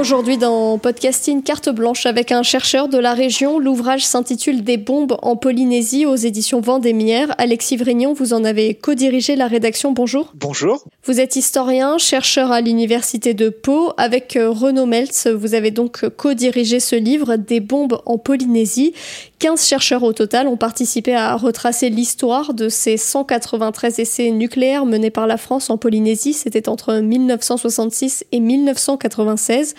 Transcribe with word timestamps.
Aujourd'hui 0.00 0.38
dans 0.38 0.78
Podcasting 0.78 1.42
Carte 1.42 1.68
Blanche 1.68 2.06
avec 2.06 2.32
un 2.32 2.42
chercheur 2.42 2.88
de 2.88 2.96
la 2.96 3.12
région, 3.12 3.58
l'ouvrage 3.58 4.02
s'intitule 4.02 4.64
Des 4.64 4.78
bombes 4.78 5.18
en 5.20 5.36
Polynésie 5.36 6.06
aux 6.06 6.16
éditions 6.16 6.62
Vendémiaire. 6.62 7.34
Alexis 7.36 7.76
Vrignon, 7.76 8.14
vous 8.14 8.32
en 8.32 8.42
avez 8.42 8.72
co-dirigé 8.72 9.36
la 9.36 9.46
rédaction. 9.46 9.92
Bonjour. 9.92 10.32
Bonjour. 10.34 10.82
Vous 11.04 11.20
êtes 11.20 11.36
historien, 11.36 11.98
chercheur 11.98 12.50
à 12.50 12.62
l'université 12.62 13.34
de 13.34 13.50
Pau. 13.50 13.92
Avec 13.98 14.36
euh, 14.36 14.48
Renaud 14.48 14.86
Meltz, 14.86 15.26
vous 15.26 15.52
avez 15.52 15.70
donc 15.70 16.08
co-dirigé 16.16 16.80
ce 16.80 16.96
livre 16.96 17.36
Des 17.36 17.60
bombes 17.60 18.00
en 18.06 18.16
Polynésie. 18.16 18.94
15 19.40 19.66
chercheurs 19.66 20.02
au 20.02 20.12
total 20.12 20.46
ont 20.48 20.58
participé 20.58 21.14
à 21.14 21.34
retracer 21.34 21.88
l'histoire 21.88 22.52
de 22.52 22.68
ces 22.68 22.98
193 22.98 23.98
essais 23.98 24.30
nucléaires 24.30 24.84
menés 24.84 25.10
par 25.10 25.26
la 25.26 25.38
France 25.38 25.70
en 25.70 25.78
Polynésie. 25.78 26.34
C'était 26.34 26.68
entre 26.68 26.96
1966 26.96 28.26
et 28.32 28.40
1996. 28.40 29.74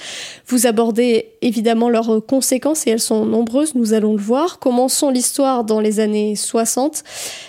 Vous 0.47 0.65
abordez 0.65 1.30
évidemment 1.41 1.89
leurs 1.89 2.25
conséquences 2.25 2.87
et 2.87 2.91
elles 2.91 2.99
sont 2.99 3.25
nombreuses, 3.25 3.75
nous 3.75 3.93
allons 3.93 4.13
le 4.13 4.21
voir. 4.21 4.59
Commençons 4.59 5.09
l'histoire 5.09 5.63
dans 5.63 5.79
les 5.79 5.99
années 5.99 6.35
60. 6.35 7.03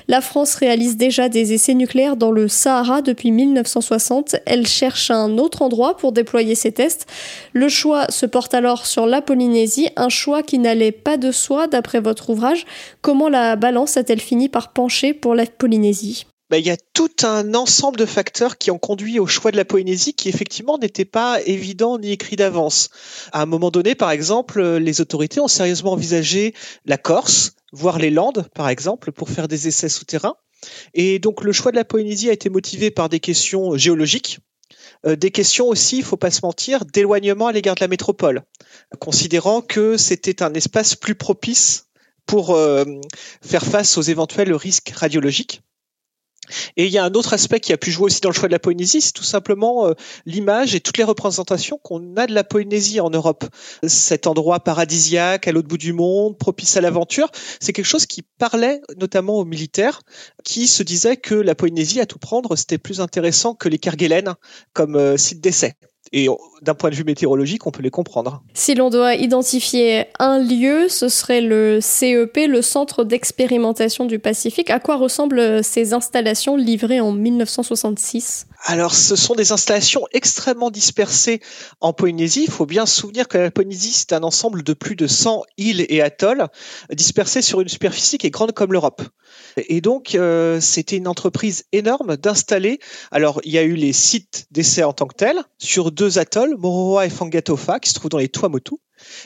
La 0.09 0.21
France 0.21 0.55
réalise 0.55 0.97
déjà 0.97 1.29
des 1.29 1.53
essais 1.53 1.75
nucléaires 1.75 2.17
dans 2.17 2.31
le 2.31 2.49
Sahara 2.49 3.03
depuis 3.03 3.31
1960. 3.31 4.37
Elle 4.47 4.67
cherche 4.67 5.11
un 5.11 5.39
autre 5.39 5.63
endroit 5.63 5.97
pour 5.97 6.13
déployer 6.13 6.55
ses 6.55 6.73
tests. 6.73 7.07
Le 7.53 7.69
choix 7.69 8.07
se 8.11 8.27
porte 8.27 8.55
alors 8.55 8.87
sur 8.87 9.07
la 9.07 9.23
Polynésie, 9.23 9.89
un 9.97 10.09
choix 10.09 10.43
qui 10.43 10.59
n'allait 10.59 10.93
pas 10.93 11.17
de 11.17 11.31
soi 11.31 11.67
d'après 11.67 12.01
votre 12.01 12.31
ouvrage. 12.31 12.67
Comment 13.01 13.29
la 13.29 13.57
balance 13.57 13.97
a-t-elle 13.97 14.21
fini 14.21 14.49
par 14.49 14.73
pencher 14.73 15.15
pour 15.15 15.35
la 15.35 15.47
Polynésie? 15.47 16.27
Bah, 16.53 16.59
il 16.59 16.67
y 16.67 16.71
a 16.71 16.77
tout 16.77 17.09
un 17.23 17.55
ensemble 17.55 17.99
de 17.99 18.05
facteurs 18.05 18.59
qui 18.59 18.71
ont 18.71 18.79
conduit 18.79 19.19
au 19.19 19.27
choix 19.27 19.53
de 19.53 19.57
la 19.57 19.65
Polynésie 19.65 20.13
qui 20.13 20.29
effectivement 20.29 20.77
n'était 20.77 21.07
pas 21.07 21.41
évident 21.47 21.99
ni 21.99 22.11
écrit 22.13 22.37
d'avance. 22.37 22.91
À 23.33 23.41
un 23.41 23.47
moment 23.47 23.71
donné, 23.71 23.95
par 23.95 24.11
exemple, 24.11 24.63
les 24.63 25.01
autorités 25.01 25.41
ont 25.41 25.49
sérieusement 25.49 25.93
envisagé 25.93 26.53
la 26.85 26.99
Corse, 26.99 27.55
voire 27.73 27.99
les 27.99 28.11
Landes, 28.11 28.47
par 28.55 28.69
exemple, 28.69 29.13
pour 29.13 29.31
faire 29.31 29.49
des 29.49 29.67
essais 29.67 29.89
souterrains. 29.89 30.37
Et 30.93 31.19
donc 31.19 31.43
le 31.43 31.53
choix 31.53 31.71
de 31.71 31.77
la 31.77 31.87
Polynésie 31.87 32.29
a 32.29 32.35
été 32.35 32.51
motivé 32.51 32.91
par 32.91 33.09
des 33.09 33.19
questions 33.19 33.79
géologiques, 33.79 34.41
euh, 35.07 35.17
des 35.17 35.31
questions 35.31 35.69
aussi, 35.69 35.97
il 35.97 36.05
faut 36.05 36.19
pas 36.19 36.31
se 36.31 36.41
mentir, 36.43 36.85
d'éloignement 36.85 37.47
à 37.47 37.53
l'égard 37.53 37.77
de 37.77 37.81
la 37.83 37.89
métropole, 37.89 38.43
considérant 38.99 39.63
que 39.63 39.97
c'était 39.97 40.43
un 40.43 40.53
espace 40.53 40.97
plus 40.97 41.15
propice 41.15 41.87
pour 42.27 42.51
euh, 42.51 42.85
faire 43.41 43.65
face 43.65 43.97
aux 43.97 44.03
éventuels 44.03 44.53
risques 44.53 44.91
radiologiques. 44.95 45.63
Et 46.77 46.87
il 46.87 46.93
y 46.93 46.99
a 46.99 47.05
un 47.05 47.13
autre 47.13 47.35
aspect 47.35 47.61
qui 47.61 47.73
a 47.73 47.77
pu 47.77 47.91
jouer 47.91 48.07
aussi 48.07 48.21
dans 48.21 48.29
le 48.29 48.35
choix 48.35 48.49
de 48.49 48.53
la 48.53 48.59
Polynésie, 48.59 49.01
c'est 49.01 49.13
tout 49.13 49.23
simplement 49.23 49.87
euh, 49.87 49.95
l'image 50.27 50.75
et 50.75 50.81
toutes 50.81 50.99
les 50.99 51.05
représentations 51.05 51.79
qu'on 51.83 52.17
a 52.17 52.27
de 52.27 52.35
la 52.35 52.45
Polynésie 52.45 53.01
en 53.01 53.11
Europe. 53.11 53.45
Cet 53.87 54.27
endroit 54.27 54.61
paradisiaque 54.61 55.47
à 55.47 55.53
l'autre 55.53 55.69
bout 55.69 55.79
du 55.79 55.93
monde, 55.93 56.37
propice 56.37 56.77
à 56.77 56.81
l'aventure, 56.81 57.31
c'est 57.61 57.73
quelque 57.73 57.85
chose 57.87 58.07
qui 58.07 58.23
parlait 58.39 58.81
notamment 58.97 59.35
aux 59.35 59.45
militaires 59.45 60.03
qui 60.45 60.67
se 60.67 60.83
disaient 60.83 61.17
que 61.17 61.35
la 61.35 61.55
Polynésie 61.55 62.01
à 62.01 62.07
tout 62.07 62.19
prendre, 62.19 62.57
c'était 62.57 62.79
plus 62.79 63.01
intéressant 63.01 63.55
que 63.55 63.69
les 63.69 63.79
Kerguelen 63.79 64.35
comme 64.73 64.97
euh, 64.97 65.17
site 65.17 65.41
d'essai. 65.41 65.75
Et 66.13 66.29
d'un 66.61 66.75
point 66.75 66.91
de 66.91 66.95
vue 66.95 67.05
météorologique, 67.05 67.67
on 67.67 67.71
peut 67.71 67.83
les 67.83 67.91
comprendre. 67.91 68.43
Si 68.53 68.75
l'on 68.75 68.91
doit 68.91 69.15
identifier 69.15 70.05
un 70.19 70.39
lieu, 70.39 70.89
ce 70.89 71.09
serait 71.09 71.41
le 71.41 71.81
CEP, 71.81 72.37
le 72.49 72.61
Centre 72.61 73.05
d'expérimentation 73.05 74.05
du 74.05 74.19
Pacifique. 74.19 74.71
À 74.71 74.79
quoi 74.79 74.97
ressemblent 74.97 75.65
ces 75.65 75.95
installations 75.95 76.57
livrées 76.57 77.01
en 77.01 77.13
1966 77.13 78.47
alors, 78.65 78.95
ce 78.95 79.17
sont 79.17 79.35
des 79.35 79.51
installations 79.51 80.07
extrêmement 80.13 80.71
dispersées 80.71 81.41
en 81.81 81.93
Polynésie. 81.93 82.45
Il 82.45 82.51
faut 82.51 82.67
bien 82.67 82.87
se 82.87 83.01
souvenir 83.01 83.27
que 83.27 83.37
la 83.37 83.51
Polynésie, 83.51 83.93
c'est 83.93 84.13
un 84.13 84.23
ensemble 84.23 84.63
de 84.63 84.73
plus 84.73 84.95
de 84.95 85.09
100 85.09 85.43
îles 85.59 85.85
et 85.89 86.01
atolls 86.01 86.47
dispersés 86.93 87.43
sur 87.43 87.61
une 87.61 87.69
superficie 87.69 88.19
qui 88.19 88.29
est 88.29 88.31
grande 88.31 88.53
comme 88.53 88.73
l'Europe. 88.73 89.03
Et 89.57 89.81
donc, 89.81 90.15
euh, 90.15 90.61
c'était 90.61 90.97
une 90.97 91.09
entreprise 91.09 91.65
énorme 91.73 92.17
d'installer. 92.17 92.79
Alors, 93.11 93.41
il 93.43 93.51
y 93.51 93.59
a 93.59 93.63
eu 93.63 93.75
les 93.75 93.93
sites 93.93 94.47
d'essai 94.53 94.85
en 94.85 94.93
tant 94.93 95.07
que 95.07 95.17
tels 95.17 95.43
sur 95.59 95.91
deux 95.91 96.19
atolls, 96.19 96.57
Moroa 96.57 97.07
et 97.07 97.11
Fangatofa, 97.11 97.81
qui 97.81 97.91
se 97.91 97.95
trouvent 97.95 98.11
dans 98.11 98.19
les 98.19 98.29
Tuamotu. 98.29 98.77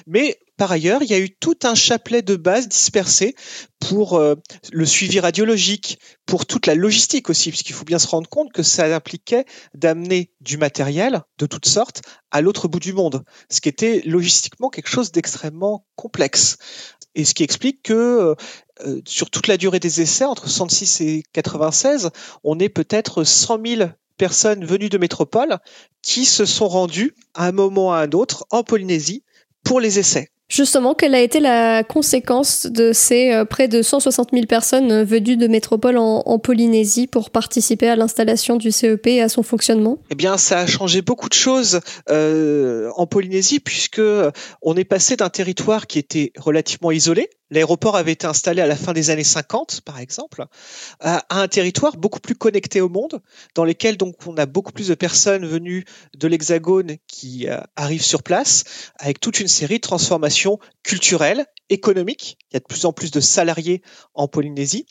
Mais 0.07 0.39
par 0.57 0.73
ailleurs, 0.73 1.03
il 1.03 1.11
y 1.11 1.15
a 1.15 1.19
eu 1.19 1.31
tout 1.31 1.59
un 1.65 1.75
chapelet 1.75 2.23
de 2.23 2.35
bases 2.35 2.69
dispersées 2.69 3.35
pour 3.79 4.15
euh, 4.15 4.37
le 4.73 4.87
suivi 4.87 5.21
radiologique, 5.21 5.99
pour 6.25 6.47
toute 6.47 6.67
la 6.67 6.75
logistique 6.75 7.29
aussi, 7.29 7.51
puisqu'il 7.51 7.75
faut 7.75 7.85
bien 7.85 7.99
se 7.99 8.07
rendre 8.07 8.29
compte 8.29 8.53
que 8.53 8.63
ça 8.63 8.95
impliquait 8.95 9.45
d'amener 9.75 10.33
du 10.41 10.57
matériel 10.57 11.23
de 11.39 11.47
toutes 11.47 11.67
sortes 11.67 12.03
à 12.31 12.41
l'autre 12.41 12.69
bout 12.69 12.81
du 12.81 12.95
monde, 12.95 13.23
ce 13.51 13.61
qui 13.61 13.69
était 13.69 14.01
logistiquement 14.07 14.71
quelque 14.71 14.89
chose 14.89 15.13
d'extrêmement 15.13 15.87
complexe. 15.95 16.57
Et 17.15 17.25
ce 17.25 17.35
qui 17.35 17.45
explique 17.45 17.83
que 17.83 17.93
euh, 17.93 18.35
euh, 18.87 19.01
sur 19.07 19.31
toute 19.31 19.49
la 19.49 19.59
durée 19.59 19.81
des 19.81 20.01
essais, 20.01 20.25
entre 20.25 20.49
66 20.49 21.01
et 21.03 21.23
96, 21.33 22.11
on 22.45 22.59
est 22.59 22.69
peut-être 22.69 23.25
100 23.25 23.59
000 23.65 23.91
personnes 24.17 24.65
venues 24.65 24.89
de 24.89 24.99
métropole 24.99 25.59
qui 26.03 26.25
se 26.25 26.47
sont 26.47 26.69
rendues 26.69 27.15
à 27.35 27.47
un 27.47 27.53
moment 27.53 27.89
ou 27.89 27.93
à 27.93 28.01
un 28.01 28.11
autre 28.13 28.47
en 28.51 28.63
Polynésie 28.63 29.23
pour 29.67 29.81
les 29.81 29.99
essais. 29.99 30.31
Justement, 30.49 30.95
quelle 30.95 31.17
a 31.17 31.21
été 31.21 31.41
la 31.41 31.83
conséquence 31.83 32.67
de 32.67 32.93
ces 32.93 33.33
euh, 33.33 33.45
près 33.45 33.67
de 33.67 33.83
160 33.83 34.29
000 34.33 34.47
personnes 34.47 34.93
euh, 34.93 35.05
venues 35.05 35.37
de 35.37 35.49
métropole 35.49 35.97
en, 35.99 36.39
Polynésie 36.39 37.09
pour 37.09 37.31
participer 37.31 37.89
à 37.89 37.97
l'installation 37.97 38.55
du 38.55 38.71
CEP 38.71 39.09
et 39.09 39.23
à 39.23 39.29
son 39.29 39.43
fonctionnement? 39.43 39.99
Eh 40.11 40.15
bien, 40.15 40.37
ça 40.37 40.61
a 40.61 40.67
changé 40.67 41.03
beaucoup 41.03 41.29
de 41.29 41.35
choses 41.35 41.81
euh, 42.11 42.91
en 42.95 43.09
Polynésie 43.09 43.59
puisque 43.59 44.01
on 44.63 44.77
est 44.77 44.85
passé 44.85 45.17
d'un 45.17 45.31
territoire 45.31 45.89
qui 45.89 45.99
était 45.99 46.31
relativement 46.37 46.93
isolé, 46.93 47.29
L'aéroport 47.51 47.97
avait 47.97 48.13
été 48.13 48.27
installé 48.27 48.61
à 48.61 48.67
la 48.67 48.77
fin 48.77 48.93
des 48.93 49.11
années 49.11 49.25
50, 49.25 49.83
par 49.83 49.99
exemple, 50.01 50.47
à 51.01 51.25
un 51.31 51.49
territoire 51.49 51.97
beaucoup 51.97 52.21
plus 52.21 52.35
connecté 52.35 52.81
au 52.81 52.89
monde, 52.89 53.21
dans 53.55 53.65
lequel 53.65 53.97
donc 53.97 54.17
on 54.27 54.37
a 54.37 54.47
beaucoup 54.47 54.73
plus 54.73 54.89
de 54.89 54.95
personnes 54.95 55.47
venues 55.47 55.85
de 56.17 56.29
l'Hexagone 56.29 56.97
qui 57.07 57.49
euh, 57.49 57.61
arrivent 57.77 58.05
sur 58.05 58.23
place, 58.23 58.65
avec 58.99 59.21
toute 59.21 59.41
une 59.41 59.49
série 59.49 59.77
de 59.77 59.83
transformations 59.83 60.59
culturelles, 60.83 61.47
économiques. 61.69 62.39
Il 62.51 62.55
y 62.55 62.57
a 62.57 62.61
de 62.61 62.65
plus 62.65 62.85
en 62.85 62.93
plus 62.93 63.11
de 63.11 63.21
salariés 63.21 63.83
en 64.15 64.29
Polynésie, 64.29 64.87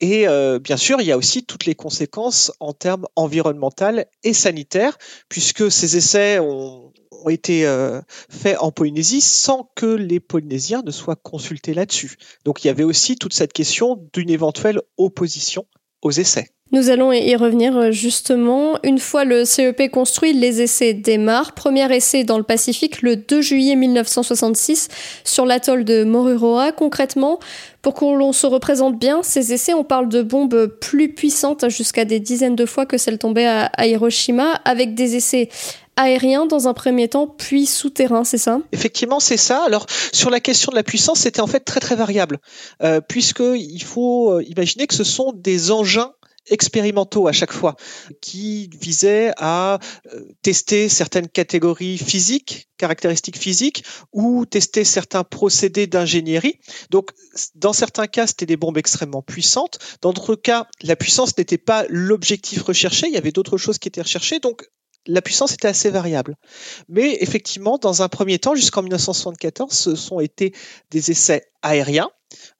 et 0.00 0.28
euh, 0.28 0.58
bien 0.58 0.76
sûr, 0.76 1.00
il 1.00 1.06
y 1.06 1.12
a 1.12 1.16
aussi 1.16 1.44
toutes 1.44 1.66
les 1.66 1.74
conséquences 1.74 2.52
en 2.60 2.72
termes 2.72 3.06
environnementaux 3.16 4.04
et 4.22 4.32
sanitaires, 4.34 4.98
puisque 5.28 5.70
ces 5.70 5.96
essais 5.96 6.38
ont 6.38 6.91
ont 7.24 7.30
été 7.30 7.66
euh, 7.66 8.00
faits 8.28 8.58
en 8.60 8.70
Polynésie 8.70 9.20
sans 9.20 9.70
que 9.74 9.86
les 9.86 10.20
Polynésiens 10.20 10.82
ne 10.84 10.90
soient 10.90 11.16
consultés 11.16 11.74
là-dessus. 11.74 12.16
Donc 12.44 12.64
il 12.64 12.68
y 12.68 12.70
avait 12.70 12.84
aussi 12.84 13.16
toute 13.16 13.34
cette 13.34 13.52
question 13.52 14.08
d'une 14.12 14.30
éventuelle 14.30 14.80
opposition 14.96 15.66
aux 16.02 16.10
essais. 16.10 16.50
Nous 16.72 16.88
allons 16.88 17.12
y 17.12 17.36
revenir 17.36 17.76
euh, 17.76 17.90
justement. 17.90 18.78
Une 18.82 18.98
fois 18.98 19.24
le 19.24 19.44
CEP 19.44 19.90
construit, 19.90 20.32
les 20.32 20.62
essais 20.62 20.94
démarrent. 20.94 21.52
Premier 21.52 21.94
essai 21.94 22.24
dans 22.24 22.38
le 22.38 22.44
Pacifique 22.44 23.02
le 23.02 23.16
2 23.16 23.42
juillet 23.42 23.76
1966 23.76 24.88
sur 25.22 25.44
l'atoll 25.44 25.84
de 25.84 26.02
Moruroa. 26.04 26.72
Concrètement, 26.72 27.40
pour 27.82 27.92
qu'on 27.92 28.16
l'on 28.16 28.32
se 28.32 28.46
représente 28.46 28.98
bien, 28.98 29.22
ces 29.22 29.52
essais, 29.52 29.74
on 29.74 29.84
parle 29.84 30.08
de 30.08 30.22
bombes 30.22 30.66
plus 30.80 31.12
puissantes, 31.12 31.68
jusqu'à 31.68 32.06
des 32.06 32.20
dizaines 32.20 32.56
de 32.56 32.64
fois 32.64 32.86
que 32.86 32.96
celles 32.96 33.18
tombées 33.18 33.46
à, 33.46 33.86
Hiroshima, 33.86 34.52
avec 34.64 34.94
des 34.94 35.16
essais 35.16 35.50
aérien 35.96 36.46
dans 36.46 36.68
un 36.68 36.74
premier 36.74 37.08
temps, 37.08 37.26
puis 37.26 37.66
souterrain, 37.66 38.24
c'est 38.24 38.38
ça? 38.38 38.60
Effectivement, 38.72 39.20
c'est 39.20 39.36
ça. 39.36 39.62
Alors 39.64 39.86
sur 40.12 40.30
la 40.30 40.40
question 40.40 40.70
de 40.70 40.76
la 40.76 40.82
puissance, 40.82 41.20
c'était 41.20 41.40
en 41.40 41.46
fait 41.46 41.60
très 41.60 41.80
très 41.80 41.96
variable, 41.96 42.38
euh, 42.82 43.00
puisque 43.00 43.42
il 43.54 43.82
faut 43.82 44.32
euh, 44.32 44.44
imaginer 44.44 44.86
que 44.86 44.94
ce 44.94 45.04
sont 45.04 45.32
des 45.32 45.70
engins 45.70 46.12
expérimentaux 46.50 47.28
à 47.28 47.32
chaque 47.32 47.52
fois, 47.52 47.76
qui 48.20 48.68
visaient 48.80 49.32
à 49.36 49.78
euh, 50.12 50.24
tester 50.42 50.88
certaines 50.88 51.28
catégories 51.28 51.98
physiques, 51.98 52.68
caractéristiques 52.78 53.38
physiques, 53.38 53.84
ou 54.12 54.44
tester 54.44 54.84
certains 54.84 55.24
procédés 55.24 55.86
d'ingénierie. 55.86 56.58
Donc, 56.90 57.10
dans 57.54 57.72
certains 57.72 58.06
cas, 58.06 58.26
c'était 58.26 58.46
des 58.46 58.56
bombes 58.56 58.78
extrêmement 58.78 59.22
puissantes. 59.22 59.78
Dans 60.00 60.12
d'autres 60.12 60.34
cas, 60.34 60.66
la 60.82 60.96
puissance 60.96 61.36
n'était 61.38 61.58
pas 61.58 61.84
l'objectif 61.88 62.62
recherché. 62.62 63.06
Il 63.06 63.14
y 63.14 63.18
avait 63.18 63.32
d'autres 63.32 63.58
choses 63.58 63.78
qui 63.78 63.88
étaient 63.88 64.02
recherchées. 64.02 64.40
Donc, 64.40 64.68
la 65.06 65.22
puissance 65.22 65.52
était 65.52 65.68
assez 65.68 65.90
variable. 65.90 66.36
Mais 66.88 67.18
effectivement, 67.20 67.78
dans 67.78 68.02
un 68.02 68.08
premier 68.08 68.38
temps, 68.38 68.54
jusqu'en 68.54 68.82
1974, 68.82 69.72
ce 69.72 69.94
sont 69.94 70.20
été 70.20 70.54
des 70.90 71.10
essais 71.10 71.50
aériens. 71.62 72.10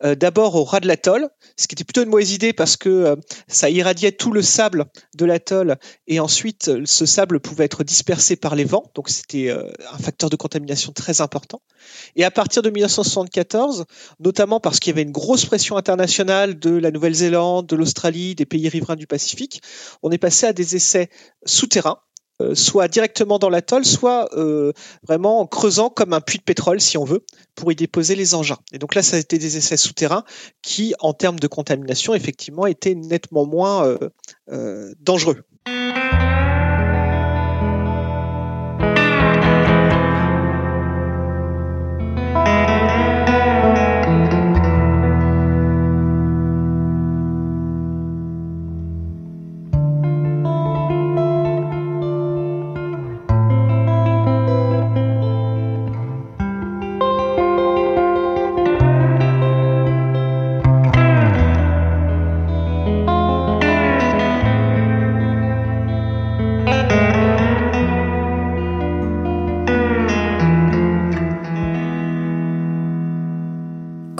Euh, 0.04 0.14
d'abord 0.14 0.54
au 0.54 0.64
ras 0.64 0.80
de 0.80 0.86
l'atoll, 0.86 1.28
ce 1.56 1.66
qui 1.66 1.74
était 1.74 1.84
plutôt 1.84 2.02
une 2.02 2.10
mauvaise 2.10 2.32
idée 2.32 2.52
parce 2.52 2.76
que 2.76 2.88
euh, 2.88 3.16
ça 3.48 3.70
irradiait 3.70 4.12
tout 4.12 4.32
le 4.32 4.42
sable 4.42 4.86
de 5.16 5.24
l'atoll 5.24 5.78
et 6.06 6.20
ensuite 6.20 6.68
euh, 6.68 6.82
ce 6.84 7.06
sable 7.06 7.40
pouvait 7.40 7.64
être 7.64 7.84
dispersé 7.84 8.36
par 8.36 8.54
les 8.54 8.64
vents, 8.64 8.90
donc 8.94 9.08
c'était 9.08 9.50
un 9.50 9.98
facteur 9.98 10.28
de 10.28 10.36
contamination 10.36 10.92
très 10.92 11.22
important. 11.22 11.62
Et 12.16 12.24
à 12.24 12.30
partir 12.30 12.62
de 12.62 12.70
1974, 12.70 13.86
notamment 14.20 14.60
parce 14.60 14.78
qu'il 14.78 14.90
y 14.90 14.94
avait 14.94 15.02
une 15.02 15.12
grosse 15.12 15.46
pression 15.46 15.76
internationale 15.76 16.58
de 16.58 16.70
la 16.70 16.90
Nouvelle-Zélande, 16.90 17.66
de 17.66 17.76
l'Australie, 17.76 18.34
des 18.34 18.46
pays 18.46 18.68
riverains 18.68 18.96
du 18.96 19.06
Pacifique, 19.06 19.62
on 20.02 20.10
est 20.10 20.18
passé 20.18 20.46
à 20.46 20.52
des 20.52 20.76
essais 20.76 21.08
souterrains 21.46 21.98
soit 22.54 22.88
directement 22.88 23.38
dans 23.38 23.48
l'atoll, 23.48 23.84
soit 23.84 24.28
euh, 24.34 24.72
vraiment 25.06 25.40
en 25.40 25.46
creusant 25.46 25.90
comme 25.90 26.12
un 26.12 26.20
puits 26.20 26.38
de 26.38 26.44
pétrole, 26.44 26.80
si 26.80 26.98
on 26.98 27.04
veut, 27.04 27.24
pour 27.54 27.72
y 27.72 27.76
déposer 27.76 28.14
les 28.14 28.34
engins. 28.34 28.58
Et 28.72 28.78
donc 28.78 28.94
là, 28.94 29.02
ça 29.02 29.16
a 29.16 29.18
été 29.18 29.38
des 29.38 29.56
essais 29.56 29.76
souterrains 29.76 30.24
qui, 30.62 30.94
en 31.00 31.12
termes 31.12 31.38
de 31.38 31.46
contamination, 31.46 32.14
effectivement, 32.14 32.66
étaient 32.66 32.94
nettement 32.94 33.46
moins 33.46 33.96
euh, 34.50 34.94
dangereux. 35.00 35.44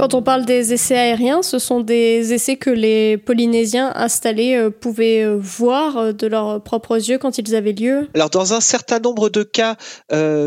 Quand 0.03 0.15
on 0.15 0.23
parle 0.23 0.45
des 0.45 0.73
essais 0.73 0.97
aériens, 0.97 1.43
ce 1.43 1.61
sont 1.61 1.79
des 1.79 2.33
essais 2.33 2.57
que 2.57 2.71
les 2.71 3.17
Polynésiens 3.19 3.93
installés 3.95 4.57
euh, 4.57 4.69
pouvaient 4.69 5.23
euh, 5.23 5.37
voir 5.39 5.97
euh, 5.97 6.13
de 6.13 6.27
leurs 6.27 6.61
propres 6.61 6.97
yeux 7.09 7.19
quand 7.19 7.39
ils 7.39 7.55
avaient 7.55 7.73
lieu 7.73 8.09
Alors 8.13 8.29
dans 8.29 8.53
un 8.53 8.61
certain 8.61 8.99
nombre 8.99 9.29
de 9.29 9.45
cas, 9.45 9.77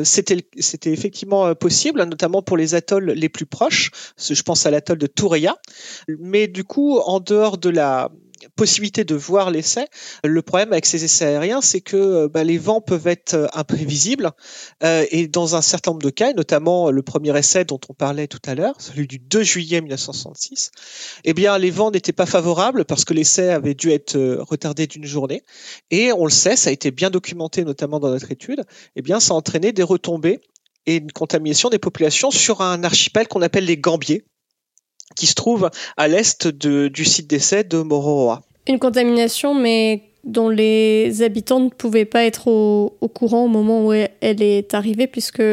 c'était 0.04 0.44
effectivement 0.84 1.56
possible, 1.56 2.04
notamment 2.04 2.42
pour 2.42 2.58
les 2.58 2.76
atolls 2.76 3.12
les 3.12 3.30
plus 3.30 3.46
proches. 3.46 3.92
Je 4.18 4.42
pense 4.42 4.66
à 4.66 4.72
l'atoll 4.72 4.98
de 4.98 5.08
Toureya. 5.08 5.56
Mais 6.10 6.50
du 6.50 6.66
coup, 6.66 6.98
en 6.98 7.22
dehors 7.22 7.58
de 7.58 7.70
la 7.70 8.12
possibilité 8.56 9.04
de 9.04 9.16
voir 9.16 9.52
l'essai. 9.52 9.88
Le 10.24 10.42
problème 10.42 10.72
avec 10.72 10.86
ces 10.86 11.04
essais 11.04 11.26
aériens, 11.26 11.62
c'est 11.62 11.82
que 11.82 11.96
euh, 11.96 12.28
bah, 12.28 12.44
les 12.44 12.58
vents 12.58 12.82
peuvent 12.82 13.08
être 13.08 13.34
euh, 13.34 13.48
imprévisibles 13.54 14.32
euh, 14.84 15.06
et 15.12 15.28
dans 15.28 15.56
un 15.56 15.62
certain 15.62 15.92
nombre 15.92 16.04
de 16.04 16.10
cas, 16.10 16.34
notamment 16.34 16.92
le 16.92 17.02
premier 17.02 17.38
essai 17.38 17.66
dont 17.66 17.80
on 17.90 17.94
parlait 17.94 18.28
tout 18.28 18.42
à 18.46 18.56
l'heure, 18.56 18.76
celui 18.80 19.08
du 19.08 19.20
2 19.20 19.44
juillet 19.44 19.82
1966, 19.82 20.72
eh 21.24 21.34
bien 21.34 21.58
les 21.58 21.72
vents 21.72 21.92
n'étaient 21.92 22.14
pas 22.14 22.26
favorables 22.26 22.86
parce 22.86 23.06
que 23.06 23.14
l'essai 23.14 23.50
avait 23.50 23.74
dû 23.74 23.92
être 23.92 24.18
retardé 24.18 24.88
d'une 24.88 25.06
journée 25.06 25.44
et 25.92 26.12
on 26.12 26.26
le 26.26 26.32
sait, 26.32 26.56
ça 26.56 26.70
a 26.70 26.74
été 26.74 26.92
bien 26.92 27.10
documenté 27.10 27.64
notamment 27.64 28.00
dans 28.00 28.10
notre 28.10 28.32
étude, 28.32 28.64
eh 28.96 29.20
ça 29.20 29.34
a 29.34 29.38
entraîné 29.38 29.72
des 29.72 29.84
retombées 29.84 30.42
et 30.86 30.98
une 30.98 31.12
contamination 31.12 31.70
des 31.70 31.80
populations 31.80 32.32
sur 32.32 32.62
un 32.62 32.84
archipel 32.84 33.28
qu'on 33.28 33.42
appelle 33.42 33.66
les 33.66 33.78
Gambiers, 33.78 34.26
qui 35.16 35.28
se 35.28 35.36
trouve 35.36 35.70
à 35.98 36.08
l'est 36.08 36.48
du 36.48 37.06
site 37.06 37.28
d'essai 37.28 37.64
de 37.64 37.78
Mororoa. 37.82 38.42
Une 38.68 38.80
contamination, 38.80 39.54
mais 39.54 40.04
dont 40.24 40.50
les 40.50 41.22
habitants 41.22 41.60
ne 41.60 41.70
pouvaient 41.70 42.06
pas 42.06 42.24
être 42.24 42.48
au, 42.48 42.98
au 43.00 43.08
courant 43.08 43.46
au 43.46 43.48
moment 43.48 43.86
où 43.86 43.94
elle 43.94 44.42
est 44.42 44.74
arrivée, 44.74 45.08
puisque 45.08 45.44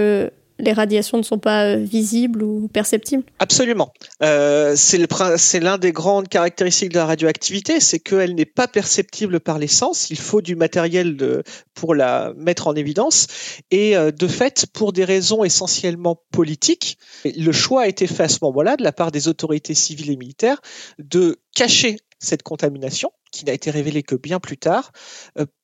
les 0.63 0.73
radiations 0.73 1.19
ne 1.19 1.23
sont 1.23 1.39
pas 1.39 1.67
euh, 1.67 1.77
visibles 1.77 2.43
ou 2.43 2.69
perceptibles? 2.69 3.25
Absolument. 3.41 3.93
Euh, 4.23 4.75
c'est 4.77 5.61
l'un 5.61 5.77
des 5.77 5.93
grandes 5.93 6.29
caractéristiques 6.29 6.91
de 6.91 6.99
la 6.99 7.07
radioactivité, 7.07 7.81
c'est 7.81 7.99
qu'elle 7.99 8.37
n'est 8.37 8.47
pas 8.47 8.69
perceptible 8.69 9.41
par 9.41 9.59
les 9.59 9.67
sens. 9.67 10.09
Il 10.11 10.19
faut 10.19 10.41
du 10.41 10.55
matériel 10.55 11.43
pour 11.75 11.95
la 11.95 12.33
mettre 12.37 12.69
en 12.69 12.75
évidence. 12.75 13.27
Et 13.73 13.97
euh, 13.97 14.13
de 14.13 14.29
fait, 14.29 14.67
pour 14.73 14.93
des 14.93 15.05
raisons 15.05 15.43
essentiellement 15.43 16.23
politiques, 16.31 16.97
le 17.25 17.53
choix 17.53 17.83
a 17.83 17.89
été 17.89 18.07
fait 18.07 18.23
à 18.23 18.29
ce 18.29 18.39
moment-là 18.43 18.77
de 18.77 18.85
la 18.85 18.93
part 18.93 19.11
des 19.11 19.27
autorités 19.27 19.75
civiles 19.75 20.13
et 20.13 20.17
militaires 20.17 20.61
de 20.99 21.41
cacher 21.55 21.97
cette 22.21 22.45
contamination, 22.45 23.11
qui 23.33 23.45
n'a 23.45 23.53
été 23.53 23.73
révélée 23.73 24.05
que 24.05 24.15
bien 24.15 24.39
plus 24.39 24.59
tard, 24.59 24.93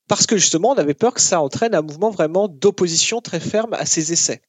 parce 0.08 0.26
que 0.26 0.36
justement, 0.36 0.70
on 0.70 0.74
avait 0.74 0.94
peur 0.94 1.14
que 1.14 1.20
ça 1.20 1.40
entraîne 1.40 1.74
un 1.74 1.82
mouvement 1.82 2.10
vraiment 2.10 2.48
d'opposition 2.48 3.20
très 3.20 3.40
ferme 3.40 3.74
à 3.74 3.86
ces 3.86 4.12
essais. 4.12 4.40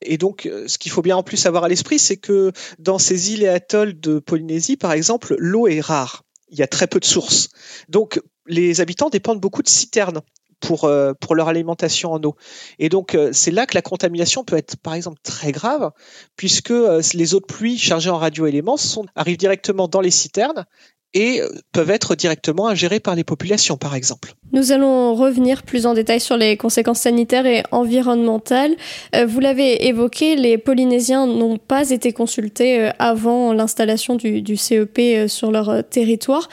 Et 0.00 0.18
donc, 0.18 0.46
euh, 0.46 0.66
ce 0.66 0.78
qu'il 0.78 0.90
faut 0.90 1.02
bien 1.02 1.16
en 1.16 1.22
plus 1.22 1.46
avoir 1.46 1.64
à 1.64 1.68
l'esprit, 1.68 1.98
c'est 1.98 2.16
que 2.16 2.52
dans 2.78 2.98
ces 2.98 3.32
îles 3.32 3.42
et 3.42 3.48
atolls 3.48 4.00
de 4.00 4.18
Polynésie, 4.18 4.76
par 4.76 4.92
exemple, 4.92 5.36
l'eau 5.38 5.68
est 5.68 5.80
rare. 5.80 6.24
Il 6.50 6.58
y 6.58 6.62
a 6.62 6.66
très 6.66 6.86
peu 6.86 6.98
de 6.98 7.04
sources. 7.04 7.50
Donc, 7.88 8.20
les 8.46 8.80
habitants 8.80 9.10
dépendent 9.10 9.40
beaucoup 9.40 9.62
de 9.62 9.68
citernes 9.68 10.22
pour, 10.60 10.84
euh, 10.84 11.12
leur 11.32 11.48
alimentation 11.48 12.12
en 12.12 12.22
eau. 12.22 12.36
Et 12.78 12.88
donc, 12.88 13.14
euh, 13.14 13.30
c'est 13.32 13.50
là 13.50 13.66
que 13.66 13.74
la 13.74 13.82
contamination 13.82 14.44
peut 14.44 14.56
être, 14.56 14.76
par 14.76 14.94
exemple, 14.94 15.18
très 15.22 15.52
grave, 15.52 15.90
puisque 16.36 16.72
les 17.14 17.34
eaux 17.34 17.40
de 17.40 17.46
pluie 17.46 17.78
chargées 17.78 18.10
en 18.10 18.18
radioéléments 18.18 18.76
arrivent 19.14 19.38
directement 19.38 19.88
dans 19.88 20.00
les 20.00 20.10
citernes 20.10 20.66
et 21.14 21.40
euh, 21.40 21.48
peuvent 21.72 21.90
être 21.90 22.14
directement 22.14 22.68
ingérés 22.68 23.00
par 23.00 23.14
les 23.14 23.24
populations, 23.24 23.76
par 23.76 23.94
exemple. 23.94 24.34
Nous 24.52 24.72
allons 24.72 25.14
revenir 25.14 25.62
plus 25.62 25.86
en 25.86 25.94
détail 25.94 26.20
sur 26.20 26.36
les 26.36 26.56
conséquences 26.56 27.00
sanitaires 27.00 27.46
et 27.46 27.62
environnementales. 27.70 28.74
Euh, 29.14 29.26
vous 29.26 29.40
l'avez 29.40 29.86
évoqué, 29.86 30.36
les 30.36 30.58
Polynésiens 30.58 31.26
n'ont 31.26 31.58
pas 31.58 31.90
été 31.90 32.12
consultés 32.12 32.80
euh, 32.80 32.90
avant 32.98 33.52
l'installation 33.52 34.16
du, 34.16 34.56
CEP 34.56 35.28
sur 35.28 35.50
leur 35.50 35.86
territoire. 35.88 36.48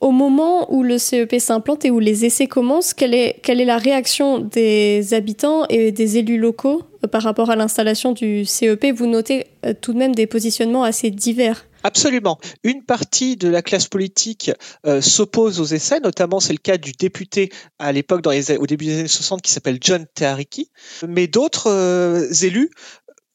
Au 0.00 0.10
moment 0.10 0.72
où 0.72 0.82
le 0.82 0.98
CEP 0.98 1.36
s'implante 1.38 1.84
et 1.84 1.90
où 1.90 1.98
les 1.98 2.24
essais 2.24 2.46
commencent, 2.46 2.92
quelle 2.92 3.14
est 3.14 3.64
la 3.64 3.78
réaction 3.78 4.38
des 4.38 5.14
habitants 5.14 5.64
et 5.70 5.92
des 5.92 6.18
élus 6.18 6.36
locaux 6.36 6.82
par 7.10 7.22
rapport 7.22 7.48
à 7.48 7.56
l'installation 7.56 8.12
du 8.12 8.44
CEP 8.44 8.86
Vous 8.94 9.06
notez 9.06 9.46
tout 9.80 9.94
de 9.94 9.98
même 9.98 10.14
des 10.14 10.26
positionnements 10.26 10.82
assez 10.82 11.10
divers. 11.10 11.64
Absolument. 11.84 12.38
Une 12.62 12.82
partie 12.82 13.36
de 13.36 13.46
la 13.46 13.60
classe 13.60 13.88
politique 13.88 14.50
euh, 14.86 15.02
s'oppose 15.02 15.60
aux 15.60 15.66
essais, 15.66 16.00
notamment 16.00 16.40
c'est 16.40 16.54
le 16.54 16.58
cas 16.58 16.78
du 16.78 16.92
député 16.92 17.52
à 17.78 17.92
l'époque, 17.92 18.26
au 18.26 18.66
début 18.66 18.86
des 18.86 19.00
années 19.00 19.08
60, 19.08 19.42
qui 19.42 19.52
s'appelle 19.52 19.76
John 19.82 20.06
Tehariki. 20.14 20.70
Mais 21.06 21.26
d'autres 21.26 21.70
euh, 21.70 22.32
élus, 22.42 22.70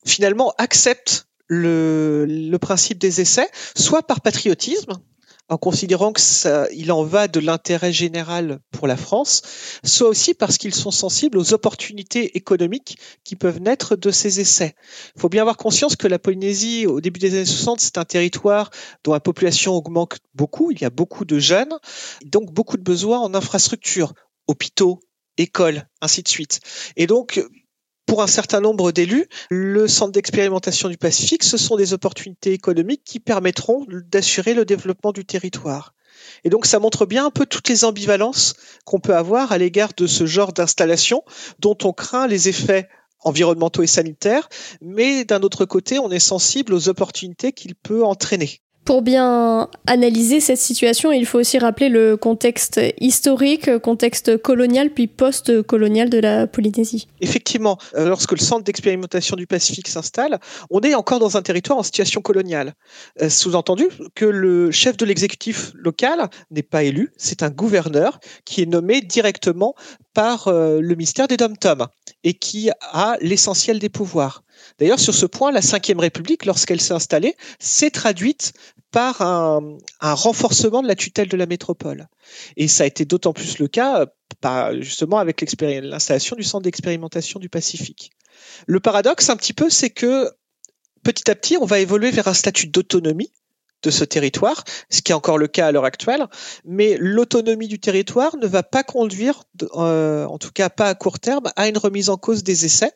finalement, 0.04 0.52
acceptent 0.58 1.28
le 1.48 2.58
principe 2.58 2.98
des 2.98 3.22
essais, 3.22 3.48
soit 3.76 4.02
par 4.02 4.22
patriotisme, 4.22 4.94
en 5.50 5.58
considérant 5.58 6.14
que 6.14 6.22
ça, 6.22 6.68
il 6.72 6.92
en 6.92 7.04
va 7.04 7.28
de 7.28 7.40
l'intérêt 7.40 7.92
général 7.92 8.60
pour 8.72 8.88
la 8.88 8.96
France, 8.96 9.42
soit 9.84 10.08
aussi 10.08 10.34
parce 10.34 10.58
qu'ils 10.58 10.76
sont 10.76 10.92
sensibles 10.92 11.38
aux 11.38 11.54
opportunités 11.54 12.38
économiques 12.38 12.98
qui 13.24 13.36
peuvent 13.36 13.60
naître 13.60 13.96
de 13.96 14.12
ces 14.12 14.40
essais. 14.40 14.76
Il 15.16 15.22
faut 15.22 15.30
bien 15.30 15.42
avoir 15.42 15.58
conscience 15.58 15.96
que 15.96 16.08
la 16.08 16.20
Polynésie, 16.20 16.86
au 16.86 17.02
début 17.02 17.20
des 17.20 17.34
années 17.36 17.46
60, 17.46 17.80
c'est 17.80 17.98
un 17.98 18.06
territoire 18.06 18.70
dont 19.04 19.14
la 19.14 19.20
population 19.20 19.74
augmente 19.74 20.20
beaucoup, 20.36 20.72
il 20.72 20.82
y 20.82 20.86
a 20.86 20.92
beaucoup 20.92 21.26
de 21.26 21.40
jeunes, 21.40 21.74
donc 22.26 22.54
beaucoup 22.54 22.78
de 22.78 22.84
besoins 22.84 23.20
en 23.20 23.34
infrastructures, 23.34 24.14
hôpitaux, 24.48 25.00
écoles, 25.38 25.88
ainsi 26.02 26.22
de 26.22 26.28
suite. 26.28 26.60
Et 26.96 27.08
donc, 27.08 27.44
pour 28.10 28.24
un 28.24 28.28
certain 28.28 28.60
nombre 28.60 28.92
d'élus, 28.92 29.28
le 29.52 29.88
centre 29.88 30.12
d'expérimentation 30.12 30.90
du 30.90 30.98
Pacifique, 30.98 31.44
ce 31.44 31.58
sont 31.58 31.76
des 31.76 31.94
opportunités 31.94 32.54
économiques 32.54 33.04
qui 33.06 33.20
permettront 33.20 33.86
d'assurer 33.88 34.56
le 34.56 34.66
développement 34.66 35.12
du 35.12 35.26
territoire. 35.26 35.94
Et 36.44 36.50
donc 36.50 36.66
ça 36.66 36.80
montre 36.80 37.06
bien 37.06 37.28
un 37.28 37.30
peu 37.30 37.46
toutes 37.46 37.70
les 37.70 37.86
ambivalences 37.86 38.56
qu'on 38.84 39.00
peut 39.00 39.16
avoir 39.16 39.52
à 39.52 39.60
l'égard 39.60 39.92
de 39.96 40.08
ce 40.08 40.26
genre 40.26 40.54
d'installation 40.54 41.24
dont 41.60 41.78
on 41.84 41.94
craint 41.94 42.26
les 42.26 42.50
effets 42.50 42.90
environnementaux 43.20 43.84
et 43.84 43.88
sanitaires, 43.88 44.50
mais 44.82 45.24
d'un 45.24 45.42
autre 45.42 45.66
côté, 45.66 46.00
on 46.00 46.10
est 46.10 46.18
sensible 46.18 46.74
aux 46.74 46.90
opportunités 46.90 47.52
qu'il 47.52 47.76
peut 47.76 48.04
entraîner. 48.04 48.60
Pour 48.90 49.04
bien 49.04 49.70
analyser 49.86 50.40
cette 50.40 50.58
situation, 50.58 51.12
il 51.12 51.28
faut 51.28 51.38
aussi 51.38 51.60
rappeler 51.60 51.90
le 51.90 52.18
contexte 52.18 52.82
historique, 53.00 53.78
contexte 53.78 54.38
colonial 54.42 54.90
puis 54.90 55.06
post-colonial 55.06 56.10
de 56.10 56.18
la 56.18 56.48
Polynésie. 56.48 57.08
Effectivement, 57.22 57.78
euh, 57.94 58.10
lorsque 58.10 58.32
le 58.32 58.40
centre 58.40 58.64
d'expérimentation 58.64 59.36
du 59.36 59.46
Pacifique 59.46 59.88
s'installe, 59.88 60.40
on 60.72 60.82
est 60.82 60.96
encore 60.96 61.20
dans 61.20 61.38
un 61.38 61.44
territoire 61.44 61.78
en 61.78 61.84
situation 61.84 62.22
coloniale. 62.22 62.74
Euh, 63.22 63.30
sous-entendu 63.30 63.86
que 64.16 64.26
le 64.26 64.72
chef 64.72 64.98
de 64.98 65.06
l'exécutif 65.06 65.72
local 65.76 66.28
n'est 66.50 66.64
pas 66.64 66.82
élu, 66.82 67.12
c'est 67.16 67.44
un 67.44 67.52
gouverneur 67.52 68.20
qui 68.44 68.64
est 68.64 68.66
nommé 68.66 69.02
directement 69.02 69.76
par 70.16 70.48
euh, 70.48 70.82
le 70.82 70.96
ministère 70.96 71.28
des 71.28 71.38
Dom-Tom 71.38 71.86
et 72.24 72.34
qui 72.34 72.72
a 72.82 73.18
l'essentiel 73.22 73.78
des 73.78 73.90
pouvoirs. 73.90 74.44
D'ailleurs, 74.78 75.00
sur 75.00 75.14
ce 75.14 75.26
point, 75.26 75.52
la 75.52 75.62
Ve 75.62 76.00
République, 76.00 76.46
lorsqu'elle 76.46 76.82
s'est 76.82 76.94
installée, 76.94 77.36
s'est 77.60 77.92
traduite 77.92 78.54
par 78.92 79.22
un, 79.22 79.78
renforcement 80.02 80.82
de 80.82 80.88
la 80.88 80.96
tutelle 80.96 81.28
de 81.28 81.38
la 81.38 81.46
métropole. 81.46 82.08
Et 82.58 82.68
ça 82.68 82.84
a 82.84 82.88
été 82.88 83.06
d'autant 83.06 83.34
plus 83.34 83.60
le 83.60 83.68
cas 83.68 84.08
justement 84.80 85.18
avec 85.18 85.42
l'installation 85.42 86.36
du 86.36 86.44
centre 86.44 86.64
d'expérimentation 86.64 87.40
du 87.40 87.50
Pacifique. 87.50 88.12
Le 88.68 88.80
paradoxe 88.80 89.30
un 89.30 89.36
petit 89.36 89.54
peu, 89.54 89.70
c'est 89.70 89.90
que 89.90 90.32
petit 91.04 91.30
à 91.30 91.36
petit, 91.36 91.58
on 91.58 91.66
va 91.66 91.80
évoluer 91.80 92.12
vers 92.12 92.28
un 92.28 92.34
statut 92.34 92.68
d'autonomie 92.68 93.32
de 93.84 93.90
ce 93.92 94.04
territoire, 94.04 94.64
ce 94.90 95.02
qui 95.02 95.12
est 95.12 95.16
encore 95.16 95.38
le 95.38 95.48
cas 95.48 95.68
à 95.68 95.72
l'heure 95.72 95.86
actuelle, 95.86 96.26
mais 96.66 96.98
l'autonomie 97.00 97.68
du 97.68 97.80
territoire 97.80 98.36
ne 98.38 98.48
va 98.48 98.64
pas 98.64 98.84
conduire, 98.84 99.44
euh, 99.76 100.26
en 100.26 100.38
tout 100.38 100.52
cas 100.52 100.70
pas 100.70 100.90
à 100.90 100.96
court 100.96 101.20
terme, 101.20 101.52
à 101.56 101.68
une 101.68 101.78
remise 101.78 102.10
en 102.10 102.18
cause 102.18 102.44
des 102.44 102.66
essais, 102.66 102.92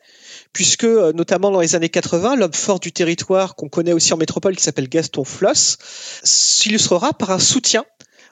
puisque 0.52 0.84
euh, 0.84 1.12
notamment 1.12 1.50
dans 1.50 1.60
les 1.60 1.74
années 1.74 1.88
80, 1.88 2.36
l'homme 2.36 2.52
fort 2.52 2.80
du 2.80 2.92
territoire 2.92 3.54
qu'on 3.54 3.68
connaît 3.68 3.92
aussi 3.92 4.12
en 4.12 4.16
métropole, 4.16 4.56
qui 4.56 4.62
s'appelle 4.62 4.88
Gaston 4.88 5.24
Floss, 5.24 5.78
s'illustrera 6.22 7.12
par 7.12 7.30
un 7.30 7.38
soutien 7.38 7.84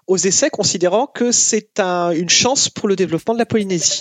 aux 0.06 0.16
essais, 0.16 0.50
considérant 0.50 1.06
que 1.06 1.32
c'est 1.32 1.78
une 1.80 2.28
chance 2.28 2.68
pour 2.68 2.88
le 2.88 2.96
développement 2.96 3.34
de 3.34 3.38
la 3.38 3.46
Polynésie. 3.46 4.00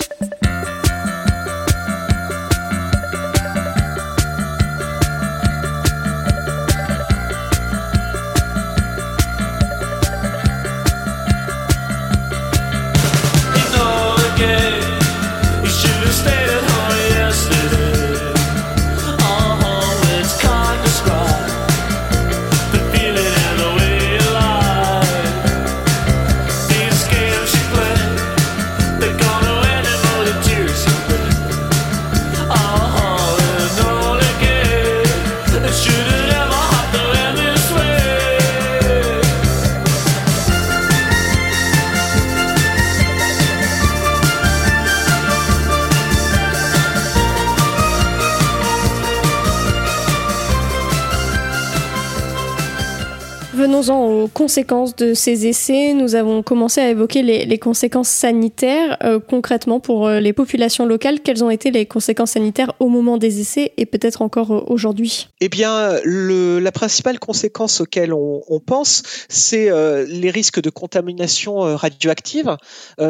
usam 53.82 54.21
conséquences 54.28 54.96
de 54.96 55.14
ces 55.14 55.48
essais. 55.48 55.94
Nous 55.94 56.16
avons 56.16 56.44
commencé 56.44 56.82
à 56.82 56.90
évoquer 56.90 57.24
les, 57.24 57.60
conséquences 57.60 58.10
sanitaires. 58.10 58.98
Euh, 59.04 59.20
concrètement, 59.20 59.80
pour 59.80 60.08
euh, 60.08 60.20
les 60.20 60.34
populations 60.34 60.86
locales, 60.86 61.20
quelles 61.22 61.44
ont 61.44 61.50
été 61.50 61.72
les 61.72 61.86
conséquences 61.86 62.32
sanitaires 62.32 62.74
au 62.80 62.88
moment 62.88 63.18
des 63.18 63.40
essais 63.40 63.74
et 63.78 63.86
peut-être 63.86 64.22
encore 64.22 64.52
euh, 64.52 64.64
aujourd'hui? 64.68 65.30
Eh 65.40 65.50
bien, 65.50 66.00
la 66.04 66.72
principale 66.72 67.20
conséquence 67.20 67.82
auquel 67.82 68.14
on, 68.14 68.60
pense, 68.66 69.04
c'est 69.30 69.70
les 70.08 70.30
risques 70.30 70.62
de 70.62 70.70
contamination 70.70 71.60
radioactive, 71.76 72.58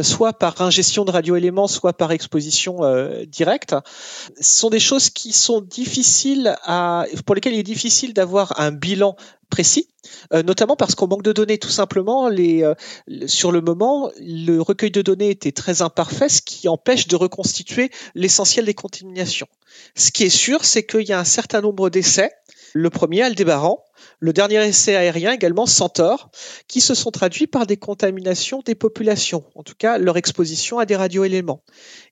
soit 0.01 0.34
par 0.34 0.62
ingestion 0.62 1.06
de 1.06 1.12
radioéléments, 1.12 1.68
soit 1.68 1.94
par 1.94 2.12
exposition 2.12 2.80
directe. 3.27 3.75
Ce 4.39 4.60
sont 4.60 4.70
des 4.70 4.80
choses 4.80 5.10
qui 5.10 5.34
sont 5.34 5.62
difficiles 5.62 6.56
pour 7.25 7.36
lesquelles 7.36 7.53
il 7.53 7.60
est 7.60 7.63
difficile 7.63 8.13
d'avoir 8.13 8.60
un 8.60 8.72
bilan 8.72 9.15
précis, 9.50 9.89
notamment 10.34 10.75
parce 10.75 10.96
qu'on 11.01 11.08
manque 11.08 11.24
de 11.24 11.34
données. 11.34 11.58
Tout 11.58 11.70
simplement, 11.70 12.29
euh, 12.29 12.75
sur 13.25 13.51
le 13.51 13.62
moment, 13.62 14.12
le 14.20 14.60
recueil 14.62 14.91
de 14.91 15.01
données 15.01 15.31
était 15.31 15.51
très 15.51 15.81
imparfait, 15.81 16.29
ce 16.29 16.43
qui 16.43 16.67
empêche 16.67 17.08
de 17.08 17.15
reconstituer 17.15 17.89
l'essentiel 18.13 18.65
des 18.65 18.75
contaminations. 18.75 19.48
Ce 19.96 20.12
qui 20.12 20.25
est 20.25 20.29
sûr, 20.29 20.63
c'est 20.63 20.86
qu'il 20.86 21.08
y 21.08 21.13
a 21.13 21.20
un 21.20 21.25
certain 21.25 21.62
nombre 21.62 21.89
d'essais. 21.89 22.31
Le 22.74 22.91
premier, 22.91 23.24
Aldébaran, 23.24 23.84
le 24.20 24.31
dernier 24.31 24.63
essai 24.63 24.96
aérien 24.96 25.34
également, 25.34 25.65
Centaure, 25.65 26.29
qui 26.67 26.81
se 26.81 26.93
sont 26.93 27.10
traduits 27.10 27.48
par 27.48 27.65
des 27.65 27.77
contaminations 27.77 28.62
des 28.63 28.75
populations, 28.75 29.43
en 29.55 29.63
tout 29.63 29.74
cas 29.77 29.98
leur 29.98 30.17
exposition 30.17 30.77
à 30.77 30.86
des 30.86 30.96
radioéléments. 30.96 31.63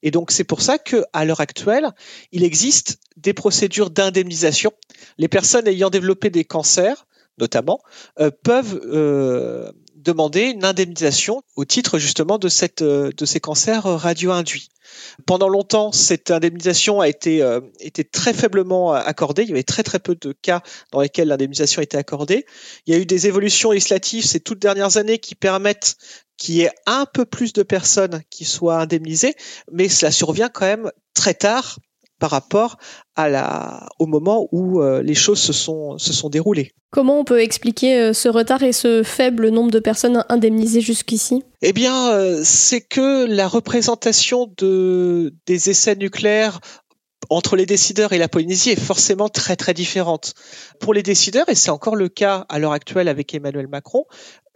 Et 0.04 0.12
donc 0.12 0.32
c'est 0.32 0.44
pour 0.44 0.62
ça 0.62 0.80
que 0.80 1.06
à 1.14 1.24
l'heure 1.24 1.40
actuelle, 1.40 1.90
il 2.32 2.44
existe 2.44 3.00
des 3.16 3.34
procédures 3.34 3.90
d'indemnisation. 3.90 4.72
Les 5.18 5.28
personnes 5.28 5.68
ayant 5.68 5.90
développé 5.90 6.30
des 6.30 6.44
cancers 6.44 7.06
notamment, 7.40 7.80
euh, 8.20 8.32
peuvent 8.44 8.80
euh, 8.86 9.72
demander 9.96 10.44
une 10.50 10.66
indemnisation 10.66 11.42
au 11.56 11.66
titre 11.66 12.00
justement 12.00 12.38
de, 12.38 12.50
euh, 12.82 13.12
ces 13.26 13.40
cancers 13.40 13.84
radio-induits. 13.84 14.70
Pendant 15.26 15.50
longtemps, 15.50 15.92
cette 15.92 16.32
indemnisation 16.32 17.00
a 17.00 17.08
été, 17.08 17.44
très 18.12 18.34
faiblement 18.34 18.94
accordée. 18.94 19.44
Il 19.44 19.50
y 19.50 19.52
avait 19.52 19.64
très 19.64 19.84
très 19.84 20.00
peu 20.00 20.16
de 20.16 20.34
cas 20.42 20.62
dans 20.92 21.02
lesquels 21.02 21.28
l'indemnisation 21.28 21.82
été 21.82 21.96
accordée. 21.96 22.46
Il 22.88 22.94
y 22.94 22.98
a 22.98 23.00
eu 23.00 23.06
des 23.06 23.28
évolutions 23.28 23.72
législatives 23.72 24.26
ces 24.26 24.40
toutes 24.40 24.60
dernières 24.60 24.98
années 24.98 25.20
qui 25.20 25.36
permettent 25.36 25.96
qu'il 26.38 26.56
y 26.56 26.62
ait 26.62 26.72
un 26.88 27.06
peu 27.06 27.26
plus 27.26 27.54
de 27.54 27.62
personnes 27.62 28.24
qui 28.32 28.46
soient 28.46 28.80
indemnisées, 28.80 29.36
mais 29.72 29.90
cela 29.90 30.12
survient 30.12 30.50
quand 30.50 30.66
même 30.66 30.92
très 31.14 31.36
tard 31.36 31.78
par 32.20 32.32
rapport 32.32 32.78
à 33.16 33.30
la, 33.30 33.88
au 33.98 34.06
moment 34.06 34.48
où 34.52 34.82
euh, 34.82 35.02
les 35.02 35.16
choses 35.16 35.40
se 35.40 35.54
sont, 35.54 35.98
se 35.98 36.14
sont 36.14 36.30
déroulées. 36.30 36.72
Comment 36.92 37.20
on 37.20 37.24
peut 37.24 37.42
expliquer 37.42 38.00
euh, 38.00 38.14
ce 38.14 38.30
retard 38.30 38.64
et 38.64 38.72
ce 38.72 39.04
faible 39.04 39.50
nombre 39.50 39.72
de 39.72 39.80
personnes 39.80 40.24
indemnisées 40.30 40.82
jusqu'ici? 40.82 41.44
Eh 41.62 41.74
bien, 41.74 42.12
euh, 42.12 42.42
c'est 42.44 42.82
que 42.82 43.26
la 43.26 43.48
représentation 43.48 44.54
de, 44.58 45.34
des 45.46 45.70
essais 45.70 45.96
nucléaires 45.96 46.60
entre 47.30 47.56
les 47.56 47.66
décideurs 47.66 48.14
et 48.14 48.18
la 48.18 48.28
Polynésie 48.28 48.72
est 48.72 48.80
forcément 48.80 49.30
très 49.30 49.56
très 49.56 49.74
différente. 49.74 50.34
Pour 50.80 50.94
les 50.94 51.04
décideurs, 51.04 51.48
et 51.50 51.56
c'est 51.56 51.70
encore 51.70 51.96
le 51.96 52.10
cas 52.10 52.46
à 52.50 52.60
l'heure 52.60 52.72
actuelle 52.72 53.08
avec 53.08 53.34
Emmanuel 53.34 53.68
Macron, 53.68 54.06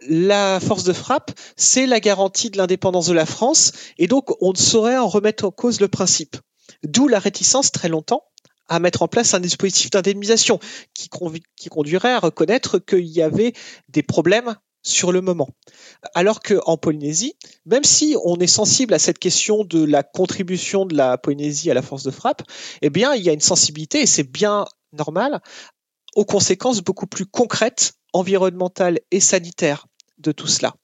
la 0.08 0.58
force 0.60 0.84
de 0.84 0.92
frappe, 0.92 1.30
c'est 1.56 1.86
la 1.86 2.00
garantie 2.00 2.50
de 2.50 2.58
l'indépendance 2.58 3.06
de 3.06 3.12
la 3.12 3.26
France, 3.26 3.72
et 3.98 4.06
donc 4.08 4.30
on 4.40 4.52
ne 4.52 4.56
saurait 4.56 4.96
en 4.96 5.08
remettre 5.08 5.44
en 5.44 5.50
cause 5.50 5.80
le 5.80 5.88
principe. 5.88 6.36
D'où 6.84 7.08
la 7.08 7.18
réticence 7.18 7.72
très 7.72 7.88
longtemps 7.88 8.24
à 8.68 8.78
mettre 8.78 9.02
en 9.02 9.08
place 9.08 9.34
un 9.34 9.40
dispositif 9.40 9.90
d'indemnisation 9.90 10.58
qui, 10.94 11.08
conduirait 11.68 12.12
à 12.12 12.18
reconnaître 12.18 12.78
qu'il 12.78 13.06
y 13.06 13.22
avait 13.22 13.52
des 13.88 14.02
problèmes 14.02 14.56
sur 14.82 15.12
le 15.12 15.20
moment. 15.20 15.48
Alors 16.14 16.40
qu'en 16.40 16.76
Polynésie, 16.76 17.36
même 17.66 17.84
si 17.84 18.16
on 18.24 18.36
est 18.36 18.46
sensible 18.46 18.94
à 18.94 18.98
cette 18.98 19.18
question 19.18 19.64
de 19.64 19.82
la 19.82 20.02
contribution 20.02 20.84
de 20.84 20.94
la 20.94 21.18
Polynésie 21.18 21.70
à 21.70 21.74
la 21.74 21.82
force 21.82 22.04
de 22.04 22.10
frappe, 22.10 22.42
eh 22.82 22.90
bien, 22.90 23.14
il 23.14 23.22
y 23.22 23.30
a 23.30 23.32
une 23.32 23.40
sensibilité, 23.40 24.02
et 24.02 24.06
c'est 24.06 24.30
bien 24.30 24.66
normal, 24.92 25.40
aux 26.14 26.24
conséquences 26.24 26.82
beaucoup 26.82 27.06
plus 27.06 27.26
concrètes, 27.26 27.94
environnementales 28.12 29.00
et 29.10 29.20
sanitaires 29.20 29.86
de 30.18 30.32
tout 30.32 30.46
cela. 30.46 30.74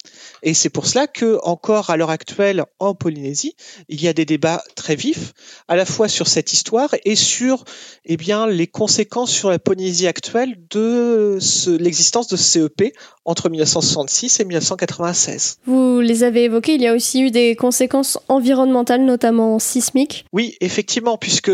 Et 0.43 0.55
c'est 0.55 0.71
pour 0.71 0.87
cela 0.87 1.07
que, 1.07 1.39
encore 1.45 1.91
à 1.91 1.97
l'heure 1.97 2.11
actuelle, 2.11 2.65
en 2.79 2.95
Polynésie, 2.95 3.55
il 3.89 4.03
y 4.03 4.09
a 4.09 4.13
des 4.13 4.25
débats 4.25 4.63
très 4.75 4.97
vifs, 4.97 5.33
à 5.69 5.77
la 5.77 5.85
fois 5.85 6.09
sur 6.09 6.29
cette 6.29 6.53
histoire 6.53 6.95
et 7.05 7.17
sur 7.17 7.65
eh 8.05 8.17
bien, 8.17 8.47
les 8.47 8.67
conséquences 8.67 9.31
sur 9.31 9.51
la 9.51 9.59
Polynésie 9.59 10.07
actuelle 10.07 10.57
de 10.71 11.39
l'existence 11.79 12.29
de 12.29 12.37
CEP 12.37 12.93
entre 13.25 13.49
1966 13.49 14.41
et 14.41 14.45
1996. 14.45 15.59
Vous 15.67 16.01
les 16.01 16.25
avez 16.25 16.45
évoqués, 16.45 16.75
il 16.75 16.83
y 16.83 16.87
a 16.87 16.95
aussi 16.95 17.23
eu 17.23 17.31
des 17.31 17.55
conséquences 17.55 18.19
environnementales, 18.29 19.05
notamment 19.05 19.59
sismiques. 19.59 20.25
Oui, 20.33 20.57
effectivement, 20.61 21.17
puisque 21.17 21.51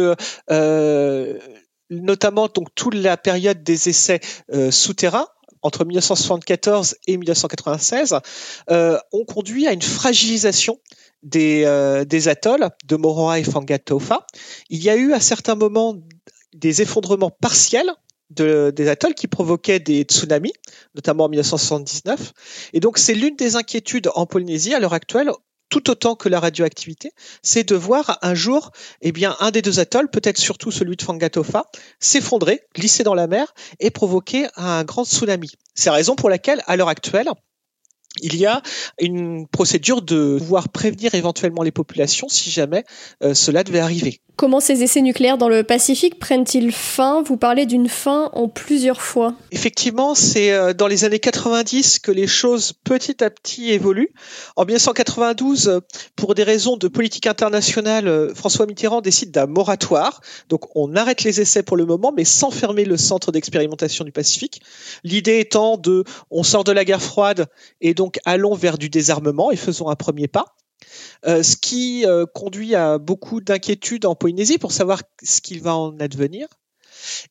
euh, 0.50 1.38
notamment 1.90 2.48
donc 2.48 2.68
toute 2.74 2.94
la 2.94 3.16
période 3.16 3.62
des 3.62 3.88
essais 3.88 4.20
euh, 4.52 4.70
souterrains 4.70 5.28
entre 5.66 5.84
1974 5.84 6.96
et 7.06 7.16
1996 7.16 8.16
euh, 8.70 8.98
ont 9.12 9.24
conduit 9.24 9.66
à 9.66 9.72
une 9.72 9.82
fragilisation 9.82 10.78
des, 11.22 11.64
euh, 11.64 12.04
atolls 12.26 12.70
de 12.84 12.96
Moroa 12.96 13.40
et 13.40 13.44
Fangatofa. 13.44 14.26
Il 14.70 14.82
y 14.82 14.88
a 14.90 14.96
eu 14.96 15.12
à 15.12 15.20
certains 15.20 15.56
moments 15.56 15.96
des 16.54 16.82
effondrements 16.82 17.30
partiels 17.30 17.90
de, 18.30 18.72
des 18.74 18.88
atolls 18.88 19.14
qui 19.14 19.26
provoquaient 19.26 19.80
des 19.80 20.02
tsunamis, 20.02 20.52
notamment 20.94 21.24
en 21.24 21.28
1979. 21.28 22.32
Et 22.72 22.80
donc 22.80 22.98
c'est 22.98 23.14
l'une 23.14 23.36
des 23.36 23.56
inquiétudes 23.56 24.10
en 24.14 24.26
Polynésie 24.26 24.74
à 24.74 24.80
l'heure 24.80 24.94
actuelle 24.94 25.30
tout 25.68 25.90
autant 25.90 26.14
que 26.14 26.28
la 26.28 26.40
radioactivité, 26.40 27.12
c'est 27.42 27.64
de 27.64 27.74
voir 27.74 28.18
un 28.22 28.34
jour, 28.34 28.70
eh 29.02 29.12
bien, 29.12 29.36
un 29.40 29.50
des 29.50 29.62
deux 29.62 29.80
atolls, 29.80 30.08
peut-être 30.08 30.38
surtout 30.38 30.70
celui 30.70 30.96
de 30.96 31.02
Fangatofa, 31.02 31.66
s'effondrer, 32.00 32.62
glisser 32.74 33.02
dans 33.02 33.14
la 33.14 33.26
mer 33.26 33.52
et 33.80 33.90
provoquer 33.90 34.46
un 34.56 34.84
grand 34.84 35.04
tsunami. 35.04 35.52
C'est 35.74 35.90
la 35.90 35.96
raison 35.96 36.16
pour 36.16 36.30
laquelle, 36.30 36.62
à 36.66 36.76
l'heure 36.76 36.88
actuelle, 36.88 37.28
il 38.22 38.36
y 38.36 38.46
a 38.46 38.62
une 39.00 39.46
procédure 39.46 40.02
de 40.02 40.38
pouvoir 40.38 40.68
prévenir 40.68 41.14
éventuellement 41.14 41.62
les 41.62 41.70
populations 41.70 42.28
si 42.28 42.50
jamais 42.50 42.84
euh, 43.22 43.34
cela 43.34 43.64
devait 43.64 43.80
arriver. 43.80 44.20
Comment 44.36 44.60
ces 44.60 44.82
essais 44.82 45.00
nucléaires 45.00 45.38
dans 45.38 45.48
le 45.48 45.62
Pacifique 45.62 46.18
prennent-ils 46.18 46.70
fin? 46.70 47.22
Vous 47.22 47.38
parlez 47.38 47.64
d'une 47.64 47.88
fin 47.88 48.28
en 48.34 48.48
plusieurs 48.48 49.00
fois. 49.00 49.34
Effectivement, 49.50 50.14
c'est 50.14 50.52
euh, 50.52 50.74
dans 50.74 50.88
les 50.88 51.04
années 51.04 51.20
90 51.20 52.00
que 52.00 52.12
les 52.12 52.26
choses 52.26 52.74
petit 52.74 53.24
à 53.24 53.30
petit 53.30 53.70
évoluent. 53.70 54.12
En 54.56 54.66
1992, 54.66 55.68
euh, 55.68 55.80
pour 56.16 56.34
des 56.34 56.42
raisons 56.42 56.76
de 56.76 56.88
politique 56.88 57.26
internationale, 57.26 58.32
François 58.34 58.66
Mitterrand 58.66 59.00
décide 59.00 59.30
d'un 59.30 59.46
moratoire. 59.46 60.20
Donc 60.50 60.76
on 60.76 60.94
arrête 60.96 61.22
les 61.22 61.40
essais 61.40 61.62
pour 61.62 61.78
le 61.78 61.86
moment, 61.86 62.12
mais 62.14 62.24
sans 62.24 62.50
fermer 62.50 62.84
le 62.84 62.98
centre 62.98 63.32
d'expérimentation 63.32 64.04
du 64.04 64.12
Pacifique. 64.12 64.60
L'idée 65.02 65.40
étant 65.40 65.78
de, 65.78 66.04
on 66.30 66.42
sort 66.42 66.64
de 66.64 66.72
la 66.72 66.84
guerre 66.84 67.02
froide 67.02 67.46
et 67.80 67.94
donc 67.94 68.05
allons 68.24 68.54
vers 68.54 68.78
du 68.78 68.88
désarmement 68.88 69.50
et 69.50 69.56
faisons 69.56 69.88
un 69.88 69.96
premier 69.96 70.28
pas. 70.28 70.56
Euh, 71.26 71.42
ce 71.42 71.56
qui 71.56 72.04
euh, 72.06 72.26
conduit 72.26 72.74
à 72.74 72.98
beaucoup 72.98 73.40
d'inquiétudes 73.40 74.06
en 74.06 74.14
Polynésie 74.14 74.58
pour 74.58 74.72
savoir 74.72 75.02
ce 75.22 75.40
qu'il 75.40 75.62
va 75.62 75.74
en 75.76 75.98
advenir. 75.98 76.46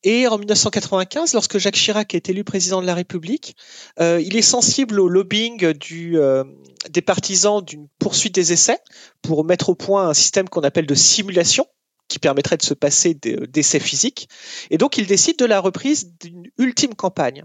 Et 0.04 0.26
en 0.26 0.38
1995, 0.38 1.34
lorsque 1.34 1.58
Jacques 1.58 1.76
Chirac 1.76 2.14
est 2.14 2.28
élu 2.28 2.44
président 2.44 2.80
de 2.80 2.86
la 2.86 2.94
République, 2.94 3.56
euh, 4.00 4.20
il 4.24 4.36
est 4.36 4.42
sensible 4.42 5.00
au 5.00 5.08
lobbying 5.08 5.72
des 5.74 7.02
partisans 7.02 7.62
d'une 7.62 7.88
poursuite 7.98 8.34
des 8.34 8.52
essais 8.52 8.78
pour 9.22 9.44
mettre 9.44 9.68
au 9.68 9.74
point 9.74 10.08
un 10.08 10.14
système 10.14 10.48
qu'on 10.48 10.62
appelle 10.62 10.86
de 10.86 10.94
simulation 10.94 11.66
qui 12.08 12.18
permettrait 12.18 12.56
de 12.56 12.62
se 12.62 12.74
passer 12.74 13.14
d'essais 13.14 13.80
physiques. 13.80 14.28
Et 14.70 14.78
donc, 14.78 14.96
il 14.96 15.06
décide 15.06 15.38
de 15.38 15.44
la 15.44 15.60
reprise 15.60 16.12
d'une 16.20 16.44
ultime 16.58 16.94
campagne. 16.94 17.44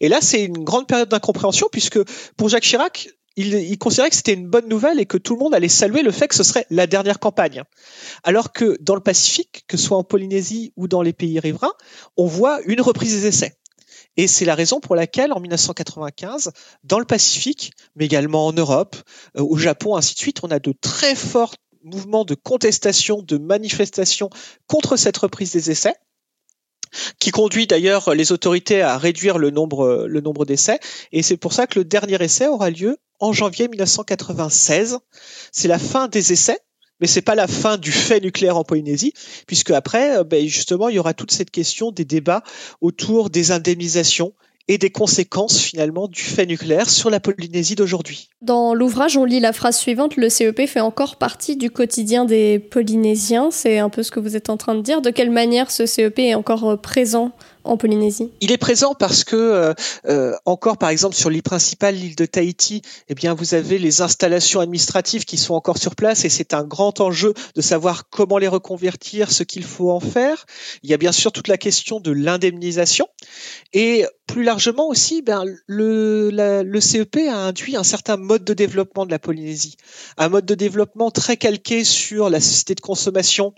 Et 0.00 0.08
là, 0.08 0.20
c'est 0.20 0.44
une 0.44 0.64
grande 0.64 0.86
période 0.86 1.08
d'incompréhension 1.08 1.68
puisque 1.70 2.00
pour 2.36 2.48
Jacques 2.48 2.64
Chirac, 2.64 3.08
il, 3.36 3.78
considérait 3.78 4.10
que 4.10 4.16
c'était 4.16 4.34
une 4.34 4.48
bonne 4.48 4.68
nouvelle 4.68 5.00
et 5.00 5.06
que 5.06 5.16
tout 5.16 5.34
le 5.34 5.40
monde 5.40 5.54
allait 5.54 5.68
saluer 5.68 6.02
le 6.02 6.10
fait 6.10 6.28
que 6.28 6.34
ce 6.34 6.42
serait 6.42 6.66
la 6.70 6.86
dernière 6.86 7.18
campagne. 7.18 7.62
Alors 8.24 8.52
que 8.52 8.76
dans 8.80 8.94
le 8.94 9.00
Pacifique, 9.00 9.64
que 9.68 9.76
ce 9.76 9.84
soit 9.84 9.96
en 9.96 10.04
Polynésie 10.04 10.72
ou 10.76 10.88
dans 10.88 11.02
les 11.02 11.12
pays 11.12 11.40
riverains, 11.40 11.72
on 12.16 12.26
voit 12.26 12.60
une 12.66 12.80
reprise 12.80 13.14
des 13.14 13.26
essais. 13.28 13.56
Et 14.18 14.26
c'est 14.26 14.44
la 14.44 14.54
raison 14.54 14.80
pour 14.80 14.94
laquelle, 14.94 15.32
en 15.32 15.40
1995, 15.40 16.52
dans 16.84 16.98
le 16.98 17.06
Pacifique, 17.06 17.72
mais 17.96 18.04
également 18.04 18.46
en 18.46 18.52
Europe, 18.52 18.96
euh, 19.36 19.42
au 19.42 19.56
Japon, 19.56 19.96
ainsi 19.96 20.14
de 20.14 20.18
suite, 20.18 20.40
on 20.42 20.50
a 20.50 20.58
de 20.58 20.74
très 20.78 21.14
forts 21.14 21.54
mouvements 21.82 22.24
de 22.24 22.34
contestation, 22.34 23.22
de 23.22 23.38
manifestation 23.38 24.28
contre 24.66 24.96
cette 24.96 25.16
reprise 25.16 25.52
des 25.52 25.70
essais 25.70 25.94
qui 27.18 27.30
conduit 27.30 27.66
d'ailleurs 27.66 28.14
les 28.14 28.32
autorités 28.32 28.82
à 28.82 28.98
réduire 28.98 29.38
le 29.38 29.50
nombre, 29.50 30.44
d'essais. 30.44 30.78
Et 31.12 31.22
c'est 31.22 31.36
pour 31.36 31.52
ça 31.52 31.66
que 31.66 31.78
le 31.78 31.84
dernier 31.84 32.22
essai 32.22 32.48
aura 32.48 32.70
lieu 32.70 32.98
en 33.20 33.32
janvier 33.32 33.68
1996. 33.68 34.98
C'est 35.52 35.68
la 35.68 35.78
fin 35.78 36.08
des 36.08 36.32
essais, 36.32 36.58
mais 37.00 37.06
c'est 37.06 37.22
pas 37.22 37.34
la 37.34 37.46
fin 37.46 37.76
du 37.76 37.92
fait 37.92 38.20
nucléaire 38.20 38.56
en 38.56 38.64
Polynésie, 38.64 39.12
puisque 39.46 39.70
après, 39.70 40.18
euh, 40.18 40.24
ben, 40.24 40.46
justement, 40.46 40.88
il 40.88 40.96
y 40.96 40.98
aura 40.98 41.14
toute 41.14 41.32
cette 41.32 41.50
question 41.50 41.92
des 41.92 42.04
débats 42.04 42.42
autour 42.80 43.30
des 43.30 43.52
indemnisations 43.52 44.34
et 44.68 44.78
des 44.78 44.90
conséquences 44.90 45.58
finalement 45.58 46.08
du 46.08 46.20
fait 46.20 46.46
nucléaire 46.46 46.88
sur 46.88 47.10
la 47.10 47.20
Polynésie 47.20 47.74
d'aujourd'hui. 47.74 48.28
Dans 48.40 48.74
l'ouvrage, 48.74 49.16
on 49.16 49.24
lit 49.24 49.40
la 49.40 49.52
phrase 49.52 49.76
suivante 49.76 50.16
le 50.16 50.28
CEP 50.28 50.66
fait 50.66 50.80
encore 50.80 51.16
partie 51.16 51.56
du 51.56 51.70
quotidien 51.70 52.24
des 52.24 52.58
Polynésiens. 52.58 53.50
C'est 53.50 53.78
un 53.78 53.88
peu 53.88 54.02
ce 54.02 54.10
que 54.10 54.20
vous 54.20 54.36
êtes 54.36 54.50
en 54.50 54.56
train 54.56 54.74
de 54.74 54.82
dire. 54.82 55.02
De 55.02 55.10
quelle 55.10 55.30
manière 55.30 55.70
ce 55.70 55.86
CEP 55.86 56.18
est 56.18 56.34
encore 56.34 56.80
présent 56.80 57.32
en 57.64 57.76
Polynésie? 57.76 58.30
Il 58.40 58.52
est 58.52 58.58
présent 58.58 58.94
parce 58.94 59.24
que 59.24 59.36
euh, 59.36 59.74
euh, 60.06 60.34
encore 60.44 60.78
par 60.78 60.90
exemple 60.90 61.14
sur 61.14 61.30
l'île 61.30 61.42
principale, 61.42 61.94
l'île 61.94 62.16
de 62.16 62.26
Tahiti, 62.26 62.82
eh 63.08 63.14
bien 63.14 63.34
vous 63.34 63.54
avez 63.54 63.78
les 63.78 64.00
installations 64.00 64.60
administratives 64.60 65.24
qui 65.24 65.36
sont 65.36 65.54
encore 65.54 65.78
sur 65.78 65.94
place 65.96 66.24
et 66.24 66.28
c'est 66.28 66.54
un 66.54 66.64
grand 66.64 67.00
enjeu 67.00 67.34
de 67.54 67.60
savoir 67.60 68.08
comment 68.10 68.38
les 68.38 68.48
reconvertir, 68.48 69.32
ce 69.32 69.42
qu'il 69.42 69.64
faut 69.64 69.90
en 69.90 70.00
faire. 70.00 70.46
Il 70.82 70.90
y 70.90 70.94
a 70.94 70.98
bien 70.98 71.12
sûr 71.12 71.32
toute 71.32 71.48
la 71.48 71.58
question 71.58 72.00
de 72.00 72.10
l'indemnisation 72.10 73.06
et 73.72 74.04
plus 74.26 74.44
largement 74.44 74.88
aussi, 74.88 75.20
ben, 75.20 75.44
le, 75.66 76.30
le 76.30 76.80
CEP 76.80 77.16
a 77.28 77.36
induit 77.36 77.76
un 77.76 77.84
certain 77.84 78.16
mode 78.16 78.44
de 78.44 78.54
développement 78.54 79.04
de 79.04 79.10
la 79.10 79.18
Polynésie, 79.18 79.76
un 80.16 80.28
mode 80.28 80.46
de 80.46 80.54
développement 80.54 81.10
très 81.10 81.36
calqué 81.36 81.84
sur 81.84 82.30
la 82.30 82.40
société 82.40 82.74
de 82.74 82.80
consommation 82.80 83.54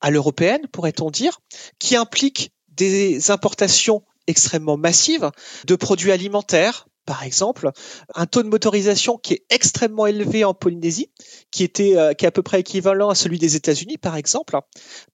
à 0.00 0.10
l'européenne, 0.10 0.66
pourrait-on 0.72 1.10
dire, 1.10 1.40
qui 1.78 1.96
implique 1.96 2.52
des 2.78 3.30
importations 3.30 4.02
extrêmement 4.26 4.76
massives 4.76 5.30
de 5.66 5.74
produits 5.74 6.12
alimentaires, 6.12 6.86
par 7.06 7.22
exemple, 7.22 7.70
un 8.14 8.26
taux 8.26 8.42
de 8.42 8.48
motorisation 8.48 9.16
qui 9.16 9.34
est 9.34 9.44
extrêmement 9.50 10.06
élevé 10.06 10.44
en 10.44 10.52
Polynésie, 10.52 11.10
qui 11.50 11.64
était 11.64 11.96
euh, 11.96 12.10
est 12.10 12.24
à 12.24 12.30
peu 12.30 12.42
près 12.42 12.60
équivalent 12.60 13.08
à 13.08 13.14
celui 13.14 13.38
des 13.38 13.56
États-Unis, 13.56 13.96
par 13.96 14.16
exemple, 14.16 14.58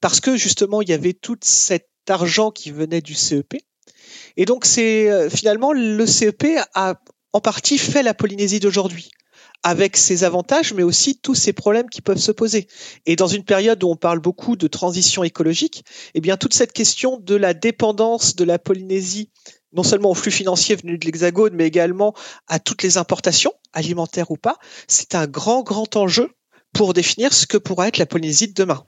parce 0.00 0.20
que 0.20 0.36
justement 0.36 0.82
il 0.82 0.88
y 0.88 0.92
avait 0.92 1.12
tout 1.12 1.38
cet 1.40 1.88
argent 2.08 2.50
qui 2.50 2.70
venait 2.72 3.00
du 3.00 3.14
CEP. 3.14 3.54
Et 4.36 4.44
donc 4.44 4.64
c'est 4.64 5.08
euh, 5.08 5.30
finalement 5.30 5.72
le 5.72 6.04
CEP 6.04 6.44
a 6.74 7.00
en 7.32 7.40
partie 7.40 7.78
fait 7.78 8.02
la 8.02 8.14
Polynésie 8.14 8.60
d'aujourd'hui 8.60 9.10
avec 9.64 9.96
ses 9.96 10.22
avantages, 10.24 10.74
mais 10.74 10.82
aussi 10.82 11.16
tous 11.16 11.34
ces 11.34 11.54
problèmes 11.54 11.88
qui 11.88 12.02
peuvent 12.02 12.18
se 12.18 12.30
poser. 12.30 12.68
Et 13.06 13.16
dans 13.16 13.26
une 13.26 13.44
période 13.44 13.82
où 13.82 13.88
on 13.88 13.96
parle 13.96 14.20
beaucoup 14.20 14.56
de 14.56 14.68
transition 14.68 15.24
écologique, 15.24 15.84
eh 16.14 16.20
bien 16.20 16.36
toute 16.36 16.52
cette 16.54 16.72
question 16.72 17.18
de 17.18 17.34
la 17.34 17.54
dépendance 17.54 18.36
de 18.36 18.44
la 18.44 18.58
Polynésie, 18.58 19.30
non 19.72 19.82
seulement 19.82 20.10
aux 20.10 20.14
flux 20.14 20.30
financiers 20.30 20.76
venus 20.76 21.00
de 21.00 21.06
l'Hexagone, 21.06 21.54
mais 21.54 21.66
également 21.66 22.14
à 22.46 22.60
toutes 22.60 22.82
les 22.82 22.98
importations, 22.98 23.54
alimentaires 23.72 24.30
ou 24.30 24.36
pas, 24.36 24.58
c'est 24.86 25.14
un 25.14 25.26
grand, 25.26 25.62
grand 25.62 25.96
enjeu 25.96 26.30
pour 26.74 26.92
définir 26.92 27.32
ce 27.32 27.46
que 27.46 27.56
pourra 27.56 27.88
être 27.88 27.98
la 27.98 28.06
Polynésie 28.06 28.48
de 28.48 28.54
demain. 28.54 28.86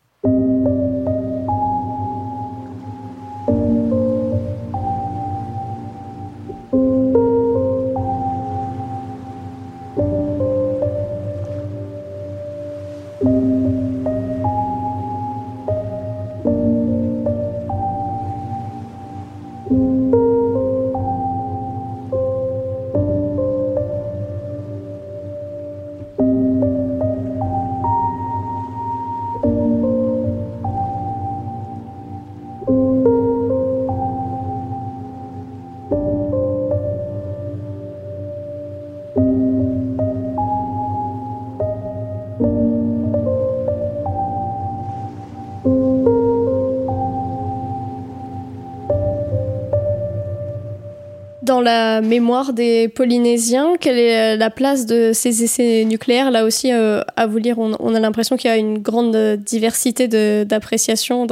Mémoire 52.01 52.53
des 52.53 52.89
Polynésiens, 52.89 53.75
quelle 53.81 53.99
est 53.99 54.37
la 54.37 54.51
place 54.51 54.87
de 54.87 55.13
ces 55.13 55.43
essais 55.43 55.85
nucléaires 55.85 56.31
Là 56.31 56.45
aussi, 56.45 56.73
euh, 56.73 57.03
à 57.17 57.27
vous 57.27 57.39
lire, 57.39 57.59
on, 57.59 57.95
a 57.95 58.01
l'impression 58.01 58.37
qu'il 58.37 58.51
y 58.51 58.53
a 58.53 58.57
une 58.57 58.79
grande 58.79 59.17
diversité 59.37 60.09
d'appréciation 60.45 61.27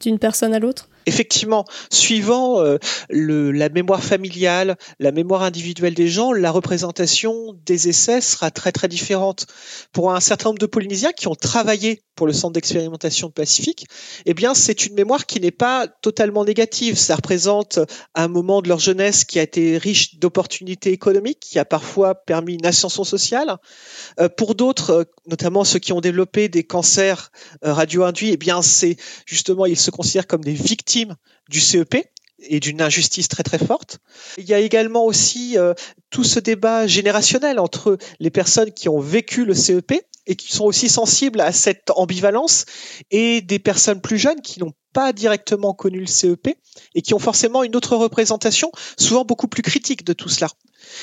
d'une 0.00 0.18
personne 0.18 0.54
à 0.54 0.58
l'autre. 0.58 0.88
Effectivement, 1.08 1.64
suivant 1.88 2.60
euh, 2.60 2.78
la 3.10 3.68
mémoire 3.68 4.02
familiale, 4.02 4.76
la 4.98 5.12
mémoire 5.12 5.44
individuelle 5.44 5.94
des 5.94 6.08
gens, 6.08 6.32
la 6.32 6.50
représentation 6.50 7.56
des 7.64 7.88
essais 7.88 8.20
sera 8.20 8.50
très 8.50 8.72
très 8.72 8.88
différente. 8.88 9.46
Pour 9.92 10.12
un 10.12 10.18
certain 10.18 10.48
nombre 10.48 10.58
de 10.58 10.66
Polynésiens 10.66 11.12
qui 11.12 11.28
ont 11.28 11.36
travaillé 11.36 12.02
pour 12.16 12.26
le 12.26 12.32
centre 12.32 12.54
d'expérimentation 12.54 13.30
Pacifique, 13.30 13.86
eh 14.24 14.34
bien 14.34 14.54
c'est 14.54 14.86
une 14.86 14.94
mémoire 14.94 15.26
qui 15.26 15.38
n'est 15.38 15.52
pas 15.52 15.86
totalement 15.86 16.44
négative. 16.44 16.98
Ça 16.98 17.14
représente 17.14 17.78
un 18.16 18.26
moment 18.26 18.60
de 18.60 18.68
leur 18.68 18.80
jeunesse 18.80 19.24
qui 19.24 19.38
a 19.38 19.42
été 19.42 19.78
riche 19.78 20.18
d'opportunités 20.18 20.90
économiques, 20.90 21.38
qui 21.38 21.60
a 21.60 21.64
parfois 21.64 22.16
permis 22.16 22.54
une 22.54 22.66
ascension 22.66 23.04
sociale. 23.04 23.58
Euh, 24.18 24.28
pour 24.28 24.56
d'autres, 24.56 24.90
euh, 24.90 25.04
notamment 25.28 25.62
ceux 25.62 25.78
qui 25.78 25.92
ont 25.92 26.00
développé 26.00 26.48
des 26.48 26.64
cancers 26.64 27.30
radio-induits, 27.62 28.30
eh 28.32 28.36
bien 28.36 28.60
c'est 28.60 28.96
justement 29.24 29.66
ils 29.66 29.76
se 29.76 29.92
considèrent 29.92 30.26
comme 30.26 30.42
des 30.42 30.52
victimes 30.52 30.95
du 31.48 31.60
CEP 31.60 31.96
et 32.38 32.60
d'une 32.60 32.82
injustice 32.82 33.28
très 33.28 33.42
très 33.42 33.58
forte. 33.58 33.98
Il 34.38 34.44
y 34.44 34.54
a 34.54 34.58
également 34.58 35.04
aussi 35.04 35.58
euh, 35.58 35.74
tout 36.10 36.24
ce 36.24 36.38
débat 36.38 36.86
générationnel 36.86 37.58
entre 37.58 37.98
les 38.20 38.30
personnes 38.30 38.72
qui 38.72 38.88
ont 38.88 39.00
vécu 39.00 39.44
le 39.44 39.54
CEP 39.54 39.92
et 40.26 40.36
qui 40.36 40.52
sont 40.52 40.64
aussi 40.64 40.88
sensibles 40.88 41.40
à 41.40 41.52
cette 41.52 41.90
ambivalence 41.94 42.64
et 43.10 43.40
des 43.40 43.58
personnes 43.58 44.00
plus 44.00 44.18
jeunes 44.18 44.40
qui 44.42 44.60
n'ont 44.60 44.74
pas 44.92 45.12
directement 45.12 45.72
connu 45.72 46.00
le 46.00 46.06
CEP 46.06 46.48
et 46.94 47.02
qui 47.02 47.14
ont 47.14 47.18
forcément 47.18 47.62
une 47.62 47.76
autre 47.76 47.96
représentation, 47.96 48.70
souvent 48.98 49.24
beaucoup 49.24 49.46
plus 49.46 49.62
critique 49.62 50.04
de 50.04 50.12
tout 50.12 50.28
cela. 50.28 50.48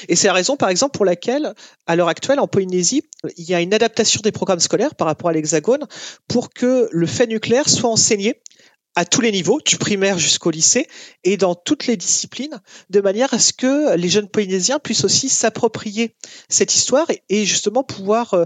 Et 0.10 0.16
c'est 0.16 0.28
la 0.28 0.34
raison, 0.34 0.58
par 0.58 0.70
exemple, 0.70 0.96
pour 0.98 1.06
laquelle, 1.06 1.54
à 1.88 1.96
l'heure 1.96 2.08
actuelle, 2.08 2.40
en 2.40 2.48
Polynésie, 2.48 3.04
il 3.38 3.46
y 3.46 3.54
a 3.54 3.62
une 3.62 3.74
adaptation 3.74 4.22
des 4.24 4.32
programmes 4.32 4.60
scolaires 4.60 4.96
par 4.96 5.08
rapport 5.08 5.30
à 5.30 5.34
l'Hexagone 5.34 5.86
pour 6.28 6.50
que 6.50 6.90
le 6.92 7.06
fait 7.06 7.28
nucléaire 7.28 7.70
soit 7.70 7.90
enseigné 7.90 8.42
à 8.96 9.06
tous 9.06 9.22
les 9.22 9.32
niveaux, 9.32 9.60
du 9.66 9.78
primaire 9.78 10.20
jusqu'au 10.20 10.52
lycée, 10.52 10.88
et 11.24 11.38
dans 11.38 11.56
toutes 11.56 11.88
les 11.88 11.98
disciplines, 11.98 12.62
de 12.90 13.02
manière 13.02 13.34
à 13.34 13.40
ce 13.40 13.54
que 13.54 13.96
les 13.96 14.10
jeunes 14.10 14.30
polynésiens 14.30 14.80
puissent 14.80 15.04
aussi 15.04 15.30
s'approprier 15.30 16.16
cette 16.50 16.76
histoire 16.76 17.08
et, 17.30 17.46
justement 17.46 17.84
pouvoir 17.84 18.34
euh, 18.34 18.46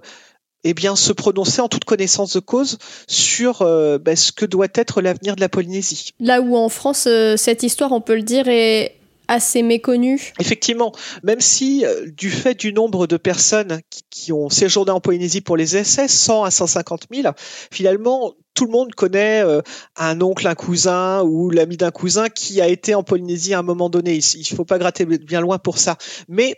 eh 0.64 0.74
bien, 0.74 0.96
se 0.96 1.12
prononcer 1.12 1.62
en 1.62 1.68
toute 1.68 1.86
connaissance 1.86 2.34
de 2.34 2.40
cause 2.40 2.78
sur 3.08 3.62
euh, 3.62 3.98
bah, 3.98 4.16
ce 4.16 4.32
que 4.32 4.46
doit 4.46 4.68
être 4.74 5.02
l'avenir 5.02 5.36
de 5.36 5.42
la 5.42 5.50
Polynésie. 5.50 6.10
Là 6.20 6.42
où 6.42 6.56
en 6.56 6.70
France, 6.70 7.06
euh, 7.08 7.38
cette 7.38 7.64
histoire, 7.64 7.92
on 7.92 8.02
peut 8.02 8.16
le 8.16 8.24
dire, 8.24 8.48
est 8.48 8.96
assez 9.28 9.62
méconnue. 9.62 10.32
Effectivement, 10.40 10.94
même 11.22 11.42
si 11.42 11.84
du 12.16 12.30
fait 12.30 12.58
du 12.58 12.72
nombre 12.72 13.08
de 13.08 13.18
personnes 13.18 13.82
qui, 13.90 14.04
qui, 14.10 14.34
ont 14.34 14.50
séjourné 14.50 14.92
en 14.92 15.02
Polynésie 15.02 15.42
pour 15.42 15.58
les 15.58 15.76
essais, 15.76 16.08
100 16.08 16.46
à 16.46 16.52
150 16.52 17.08
000, 17.14 17.34
finalement, 17.70 18.34
tout 18.58 18.66
le 18.66 18.72
monde 18.72 18.96
connaît 18.96 19.44
euh, 19.44 19.62
un 19.98 20.20
oncle, 20.20 20.48
un 20.48 20.56
cousin 20.56 21.22
ou 21.22 21.52
l'ami 21.52 21.78
d'un 21.78 21.92
cousin 21.92 22.28
qui 22.28 22.60
a 22.60 22.68
été 22.68 22.96
en 22.96 23.04
Polynésie 23.04 23.54
à 23.54 23.60
un 23.60 23.64
moment 23.64 23.88
donné. 23.88 24.16
Il 24.16 24.40
ne 24.40 24.56
faut 24.56 24.66
pas 24.66 24.80
gratter 24.80 25.06
bien 25.06 25.42
loin 25.42 25.60
pour 25.60 25.78
ça. 25.78 25.96
Mais 26.28 26.56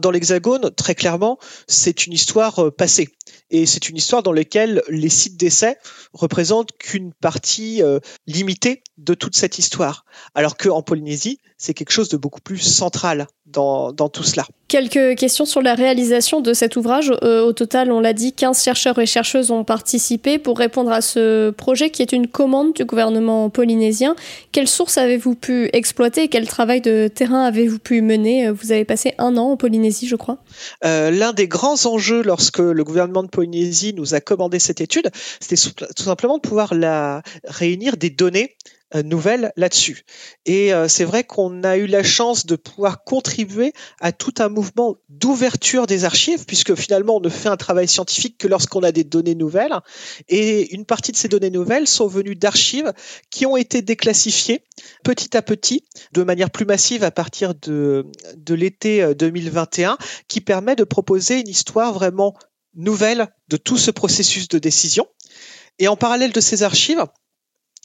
dans 0.00 0.10
l'Hexagone, 0.10 0.72
très 0.72 0.96
clairement, 0.96 1.38
c'est 1.68 2.06
une 2.06 2.12
histoire 2.12 2.64
euh, 2.64 2.70
passée. 2.72 3.10
Et 3.50 3.64
c'est 3.64 3.88
une 3.88 3.96
histoire 3.96 4.24
dans 4.24 4.32
laquelle 4.32 4.82
les 4.88 5.08
sites 5.08 5.36
d'essai 5.36 5.76
représentent 6.12 6.72
qu'une 6.76 7.12
partie 7.12 7.80
euh, 7.80 8.00
limitée 8.26 8.82
de 8.98 9.14
toute 9.14 9.36
cette 9.36 9.60
histoire. 9.60 10.04
Alors 10.34 10.56
qu'en 10.56 10.82
Polynésie, 10.82 11.38
c'est 11.56 11.74
quelque 11.74 11.92
chose 11.92 12.08
de 12.08 12.16
beaucoup 12.16 12.40
plus 12.40 12.58
central 12.58 13.28
dans, 13.46 13.92
dans, 13.92 14.08
tout 14.08 14.24
cela. 14.24 14.46
Quelques 14.66 15.16
questions 15.16 15.44
sur 15.44 15.62
la 15.62 15.76
réalisation 15.76 16.40
de 16.40 16.52
cet 16.52 16.74
ouvrage. 16.74 17.10
au 17.10 17.52
total, 17.52 17.92
on 17.92 18.00
l'a 18.00 18.12
dit, 18.12 18.32
15 18.32 18.64
chercheurs 18.64 18.98
et 18.98 19.06
chercheuses 19.06 19.52
ont 19.52 19.62
participé 19.62 20.38
pour 20.38 20.58
répondre 20.58 20.90
à 20.90 21.00
ce 21.00 21.35
projet 21.56 21.90
qui 21.90 22.02
est 22.02 22.12
une 22.12 22.26
commande 22.26 22.72
du 22.72 22.84
gouvernement 22.84 23.50
polynésien. 23.50 24.16
Quelles 24.52 24.68
sources 24.68 24.98
avez-vous 24.98 25.34
pu 25.34 25.68
exploiter 25.72 26.24
et 26.24 26.28
quel 26.28 26.46
travail 26.46 26.80
de 26.80 27.08
terrain 27.08 27.44
avez-vous 27.44 27.78
pu 27.78 28.02
mener? 28.02 28.50
Vous 28.50 28.72
avez 28.72 28.84
passé 28.84 29.14
un 29.18 29.36
an 29.36 29.52
en 29.52 29.56
Polynésie, 29.56 30.06
je 30.06 30.16
crois. 30.16 30.38
Euh, 30.84 31.10
l'un 31.10 31.32
des 31.32 31.48
grands 31.48 31.86
enjeux 31.86 32.22
lorsque 32.22 32.58
le 32.58 32.84
gouvernement 32.84 33.22
de 33.22 33.28
Polynésie 33.28 33.94
nous 33.94 34.14
a 34.14 34.20
commandé 34.20 34.58
cette 34.58 34.80
étude, 34.80 35.10
c'était 35.40 35.60
tout 35.96 36.02
simplement 36.02 36.36
de 36.36 36.42
pouvoir 36.42 36.74
la 36.74 37.22
réunir 37.44 37.96
des 37.96 38.10
données 38.10 38.56
nouvelles 38.94 39.52
là-dessus. 39.56 40.04
Et 40.44 40.72
euh, 40.72 40.88
c'est 40.88 41.04
vrai 41.04 41.24
qu'on 41.24 41.64
a 41.64 41.76
eu 41.76 41.86
la 41.86 42.02
chance 42.02 42.46
de 42.46 42.56
pouvoir 42.56 43.04
contribuer 43.04 43.72
à 44.00 44.12
tout 44.12 44.34
un 44.38 44.48
mouvement 44.48 44.96
d'ouverture 45.08 45.86
des 45.86 46.04
archives, 46.04 46.44
puisque 46.46 46.74
finalement 46.74 47.16
on 47.16 47.20
ne 47.20 47.28
fait 47.28 47.48
un 47.48 47.56
travail 47.56 47.88
scientifique 47.88 48.38
que 48.38 48.48
lorsqu'on 48.48 48.82
a 48.82 48.92
des 48.92 49.04
données 49.04 49.34
nouvelles. 49.34 49.74
Et 50.28 50.74
une 50.74 50.84
partie 50.84 51.12
de 51.12 51.16
ces 51.16 51.28
données 51.28 51.50
nouvelles 51.50 51.88
sont 51.88 52.06
venues 52.06 52.36
d'archives 52.36 52.92
qui 53.30 53.46
ont 53.46 53.56
été 53.56 53.82
déclassifiées 53.82 54.62
petit 55.02 55.36
à 55.36 55.42
petit, 55.42 55.84
de 56.12 56.22
manière 56.22 56.50
plus 56.50 56.66
massive 56.66 57.02
à 57.02 57.10
partir 57.10 57.54
de, 57.54 58.06
de 58.36 58.54
l'été 58.54 59.14
2021, 59.14 59.92
euh, 59.92 59.96
qui 60.28 60.40
permet 60.40 60.76
de 60.76 60.84
proposer 60.84 61.40
une 61.40 61.48
histoire 61.48 61.92
vraiment 61.92 62.34
nouvelle 62.74 63.28
de 63.48 63.56
tout 63.56 63.78
ce 63.78 63.90
processus 63.90 64.48
de 64.48 64.58
décision. 64.58 65.06
Et 65.78 65.88
en 65.88 65.96
parallèle 65.96 66.32
de 66.32 66.40
ces 66.40 66.62
archives, 66.62 67.04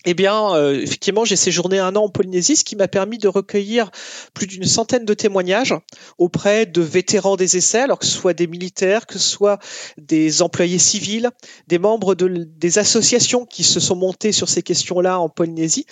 eh 0.06 0.16
bien, 0.16 0.56
euh, 0.56 0.82
effectivement, 0.82 1.26
j'ai 1.26 1.36
séjourné 1.36 1.78
un 1.78 1.96
an 1.96 2.06
en 2.06 2.10
Polynésie, 2.10 2.56
ce 2.56 2.64
qui 2.64 2.76
m'a 2.76 2.88
permis 2.88 3.20
de 3.20 3.28
recueillir 3.28 3.92
plus 4.34 4.48
d'une 4.48 4.66
centaine 4.66 5.06
de 5.06 5.14
témoignages 5.14 5.76
auprès 6.18 6.66
de 6.66 6.82
vétérans 6.82 7.36
des 7.36 7.58
essais, 7.58 7.82
alors 7.82 8.00
que 8.00 8.08
ce 8.08 8.18
soit 8.18 8.34
des 8.34 8.48
militaires, 8.48 9.06
que 9.06 9.20
ce 9.20 9.30
soit 9.30 9.60
des 9.98 10.42
employés 10.42 10.80
civils, 10.80 11.30
des 11.68 11.78
membres 11.78 12.16
de, 12.16 12.28
des 12.28 12.80
associations 12.80 13.46
qui 13.46 13.64
se 13.64 13.80
sont 13.80 13.96
montées 13.96 14.32
sur 14.32 14.50
ces 14.50 14.64
questions-là 14.64 15.20
en 15.20 15.30
Polynésie, 15.30 15.86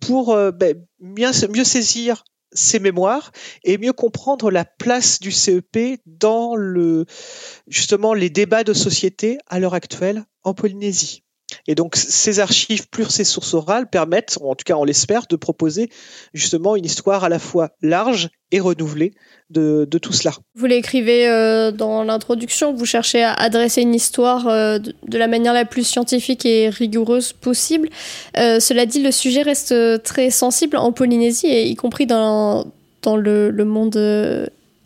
pour 0.00 0.32
euh, 0.32 0.52
ben, 0.52 0.76
mieux, 1.00 1.32
saisir 1.64 2.22
ces 2.52 2.78
mémoires 2.78 3.32
et 3.64 3.78
mieux 3.78 3.92
comprendre 3.92 4.52
la 4.52 4.64
place 4.64 5.18
du 5.18 5.32
CEP 5.32 6.00
dans 6.06 6.54
les 6.56 8.30
débats 8.30 8.64
de 8.64 8.72
société 8.72 9.38
à 9.48 9.58
l'heure 9.58 9.74
actuelle 9.74 10.24
en 10.44 10.54
Polynésie. 10.54 11.25
Et 11.68 11.74
donc 11.74 11.96
ces 11.96 12.40
archives 12.40 12.88
plus 12.88 13.08
ces 13.08 13.24
sources 13.24 13.54
orales 13.54 13.88
permettent, 13.88 14.38
en 14.42 14.54
tout 14.54 14.64
cas 14.64 14.74
on 14.74 14.84
l'espère, 14.84 15.26
de 15.28 15.36
proposer 15.36 15.90
justement 16.34 16.76
une 16.76 16.84
histoire 16.84 17.24
à 17.24 17.28
la 17.28 17.38
fois 17.38 17.70
large 17.82 18.30
et 18.52 18.60
renouvelée 18.60 19.12
de, 19.50 19.86
tout 19.98 20.12
cela. 20.12 20.32
Vous 20.54 20.66
l'écrivez 20.66 21.28
euh, 21.28 21.72
dans 21.72 22.04
l'introduction, 22.04 22.72
vous 22.74 22.84
cherchez 22.84 23.22
à 23.22 23.32
adresser 23.32 23.82
une 23.82 23.94
histoire 23.94 24.46
euh, 24.48 24.78
de, 24.78 25.18
la 25.18 25.26
manière 25.26 25.52
la 25.52 25.64
plus 25.64 25.84
scientifique 25.84 26.44
et 26.46 26.68
rigoureuse 26.68 27.32
possible. 27.32 27.88
Euh, 28.36 28.60
cela 28.60 28.86
dit, 28.86 29.02
le 29.02 29.10
sujet 29.10 29.42
reste 29.42 29.74
très 30.02 30.30
sensible 30.30 30.76
en 30.76 30.92
Polynésie, 30.92 31.46
et 31.46 31.66
y 31.66 31.74
compris 31.74 32.06
dans, 32.06 32.66
dans 33.02 33.16
le, 33.16 33.50
le 33.50 33.64
monde 33.64 33.96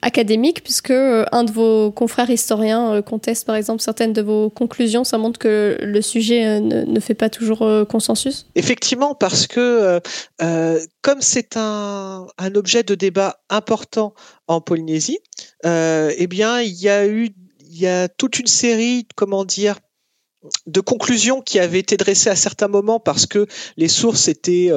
académique, 0.02 0.62
puisque 0.62 0.90
euh, 0.90 1.24
un 1.32 1.44
de 1.44 1.52
vos 1.52 1.90
confrères 1.90 2.30
historiens 2.30 2.94
euh, 2.94 3.02
conteste 3.02 3.46
par 3.46 3.56
exemple 3.56 3.82
certaines 3.82 4.12
de 4.12 4.22
vos 4.22 4.50
conclusions. 4.50 5.04
Ça 5.04 5.18
montre 5.18 5.38
que 5.38 5.78
le 5.80 6.02
sujet 6.02 6.46
euh, 6.46 6.60
ne, 6.60 7.00
fait 7.00 7.14
pas 7.14 7.30
toujours 7.30 7.66
consensus. 7.88 8.46
Effectivement, 8.54 9.14
parce 9.14 9.46
que 9.46 10.00
comme 11.02 11.20
c'est 11.20 11.56
un, 11.56 12.26
un, 12.38 12.54
objet 12.54 12.82
de 12.82 12.94
débat 12.94 13.40
important 13.48 14.14
en 14.48 14.60
Polynésie, 14.60 15.18
eh 15.64 16.26
bien, 16.28 16.60
il 16.60 16.74
y 16.74 16.88
a 16.88 17.06
eu 17.06 17.30
il 17.72 17.78
y 17.78 17.86
a 17.86 18.08
toute 18.08 18.38
une 18.38 18.48
série, 18.48 19.06
comment 19.14 19.44
dire, 19.44 19.78
de 20.66 20.80
conclusions 20.80 21.40
qui 21.40 21.58
avaient 21.60 21.78
été 21.78 21.96
dressées 21.96 22.28
à 22.28 22.36
certains 22.36 22.66
moments 22.66 22.98
parce 22.98 23.26
que 23.26 23.46
les 23.76 23.88
sources 23.88 24.28
étaient 24.28 24.70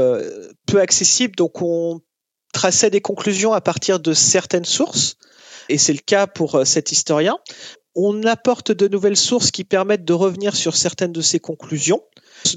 peu 0.67 0.79
accessibles, 0.79 1.35
donc 1.35 1.61
on 1.61 2.01
traçait 2.53 2.89
des 2.89 3.01
conclusions 3.01 3.51
à 3.51 3.59
partir 3.59 3.99
de 3.99 4.13
certaines 4.13 4.63
sources, 4.63 5.17
et 5.67 5.77
c'est 5.77 5.93
le 5.93 5.99
cas 5.99 6.27
pour 6.27 6.55
euh, 6.55 6.65
cet 6.65 6.91
historien. 6.91 7.37
On 7.95 8.23
apporte 8.23 8.71
de 8.71 8.87
nouvelles 8.87 9.17
sources 9.17 9.51
qui 9.51 9.63
permettent 9.63 10.05
de 10.05 10.13
revenir 10.13 10.55
sur 10.55 10.75
certaines 10.75 11.11
de 11.11 11.21
ces 11.21 11.39
conclusions. 11.39 12.01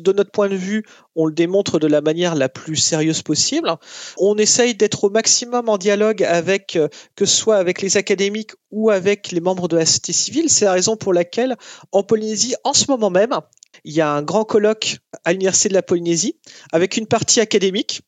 De 0.01 0.13
notre 0.13 0.31
point 0.31 0.49
de 0.49 0.57
vue, 0.57 0.85
on 1.15 1.27
le 1.27 1.33
démontre 1.33 1.79
de 1.79 1.87
la 1.87 2.01
manière 2.01 2.35
la 2.35 2.49
plus 2.49 2.77
sérieuse 2.77 3.23
possible. 3.23 3.73
On 4.19 4.37
essaye 4.37 4.75
d'être 4.75 5.05
au 5.05 5.11
maximum 5.11 5.69
en 5.69 5.77
dialogue 5.77 6.23
avec, 6.23 6.77
euh, 6.77 6.89
que 7.15 7.27
ce 7.27 7.37
soit 7.37 7.57
avec 7.57 7.83
les 7.83 7.97
académiques 7.97 8.53
ou 8.71 8.91
avec 8.91 9.33
les 9.33 9.41
membres 9.41 9.69
de 9.69 9.77
la 9.77 9.87
société 9.87 10.13
civile. 10.13 10.51
C'est 10.51 10.65
la 10.65 10.73
raison 10.73 10.97
pour 10.97 11.13
laquelle, 11.13 11.57
en 11.93 12.03
Polynésie, 12.03 12.55
en 12.65 12.73
ce 12.73 12.87
moment 12.89 13.11
même, 13.11 13.39
il 13.85 13.93
y 13.93 14.01
a 14.01 14.11
un 14.11 14.23
grand 14.23 14.45
colloque 14.45 14.99
à 15.25 15.33
l'Université 15.33 15.69
de 15.69 15.75
la 15.75 15.83
Polynésie 15.83 16.37
avec 16.73 16.97
une 16.97 17.07
partie 17.07 17.41
académique 17.41 18.03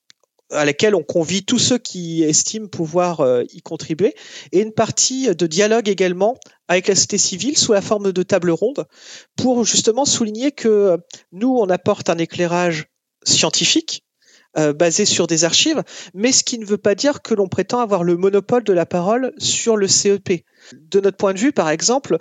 à 0.51 0.65
laquelle 0.65 0.95
on 0.95 1.03
convie 1.03 1.45
tous 1.45 1.59
ceux 1.59 1.79
qui 1.79 2.23
estiment 2.23 2.69
pouvoir 2.69 3.21
euh, 3.21 3.45
y 3.53 3.61
contribuer, 3.61 4.15
et 4.53 4.61
une 4.61 4.73
partie 4.73 5.35
de 5.35 5.47
dialogue 5.47 5.89
également 5.89 6.39
avec 6.69 6.89
la 6.89 6.95
société 6.95 7.19
civile 7.19 7.59
sous 7.59 7.73
la 7.73 7.83
forme 7.83 8.13
de 8.13 8.23
table 8.23 8.51
ronde, 8.51 8.87
pour 9.37 9.65
justement 9.65 10.05
souligner 10.05 10.53
que 10.53 10.99
nous, 11.33 11.57
on 11.57 11.69
apporte 11.69 12.11
un 12.11 12.19
éclairage 12.19 12.87
scientifique 13.25 14.05
euh, 14.57 14.73
basé 14.73 15.05
sur 15.05 15.27
des 15.27 15.45
archives, 15.45 15.83
mais 16.15 16.33
ce 16.33 16.43
qui 16.43 16.59
ne 16.59 16.65
veut 16.65 16.79
pas 16.79 16.95
dire 16.95 17.21
que 17.21 17.35
l'on 17.35 17.49
prétend 17.49 17.81
avoir 17.81 18.03
le 18.03 18.17
monopole 18.17 18.65
de 18.65 18.73
la 18.73 18.87
parole 18.87 19.33
sur 19.37 19.77
le 19.77 19.87
CEP. 19.87 20.45
De 20.73 21.01
notre 21.01 21.19
point 21.19 21.35
de 21.35 21.39
vue, 21.39 21.53
par 21.53 21.69
exemple, 21.69 22.17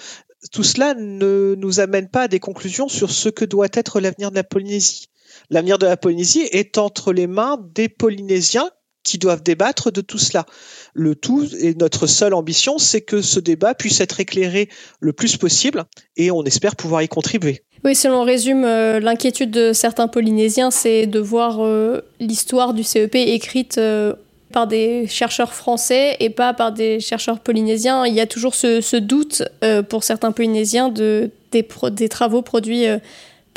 tout 0.52 0.63
cela 0.63 0.94
ne 0.94 1.56
nous 1.58 1.80
amène 1.80 2.10
pas 2.10 2.24
à 2.24 2.28
des 2.28 2.40
conclusions 2.40 2.90
sur 2.90 3.12
ce 3.12 3.30
que 3.30 3.46
doit 3.46 3.70
être 3.74 4.02
l'avenir 4.02 4.30
de 4.32 4.36
la 4.36 4.44
Polynésie. 4.44 5.08
L'avenir 5.50 5.78
de 5.78 5.86
la 5.86 5.97
Polynésie 5.97 6.47
est 6.52 6.78
entre 6.78 7.13
les 7.13 7.28
mains 7.28 7.60
des 7.73 7.89
Polynésiens 7.89 8.69
qui 9.08 9.17
doivent 9.17 9.41
débattre 9.41 9.91
de 9.91 10.02
tout 10.02 10.17
cela. 10.17 10.45
Le 10.93 11.15
tout 11.15 11.47
et 11.60 11.73
notre 11.76 12.08
seule 12.08 12.34
ambition, 12.34 12.78
c'est 12.78 13.02
que 13.02 13.21
ce 13.21 13.39
débat 13.39 13.73
puisse 13.73 14.02
être 14.02 14.19
éclairé 14.19 14.69
le 15.00 15.13
plus 15.13 15.38
possible 15.38 15.86
et 16.17 16.30
on 16.30 16.43
espère 16.43 16.76
pouvoir 16.76 17.02
y 17.02 17.08
contribuer. 17.08 17.63
Oui, 17.86 17.95
si 17.95 18.08
l'on 18.08 18.23
résume, 18.23 18.65
euh, 18.65 19.00
l'inquiétude 19.00 19.52
de 19.52 19.71
certains 19.71 20.10
Polynésiens, 20.10 20.71
c'est 20.71 21.08
de 21.08 21.19
voir 21.19 21.63
euh, 21.63 22.02
l'histoire 22.19 22.73
du 22.73 22.84
CEP 22.84 23.15
écrite 23.15 23.78
euh, 23.78 24.13
par 24.52 24.67
des 24.67 25.08
chercheurs 25.08 25.54
français 25.54 26.17
et 26.19 26.30
pas 26.30 26.54
par 26.54 26.73
des 26.73 27.00
chercheurs 27.00 27.39
polynésiens. 27.39 28.06
Il 28.06 28.13
y 28.13 28.19
a 28.21 28.28
toujours 28.28 28.56
ce, 28.56 28.97
doute 28.97 29.43
pour 29.89 30.04
certains 30.06 30.32
Polynésiens 30.32 30.88
de, 30.88 31.32
des, 31.52 31.67
des 31.91 32.10
travaux 32.10 32.41
produits 32.41 32.86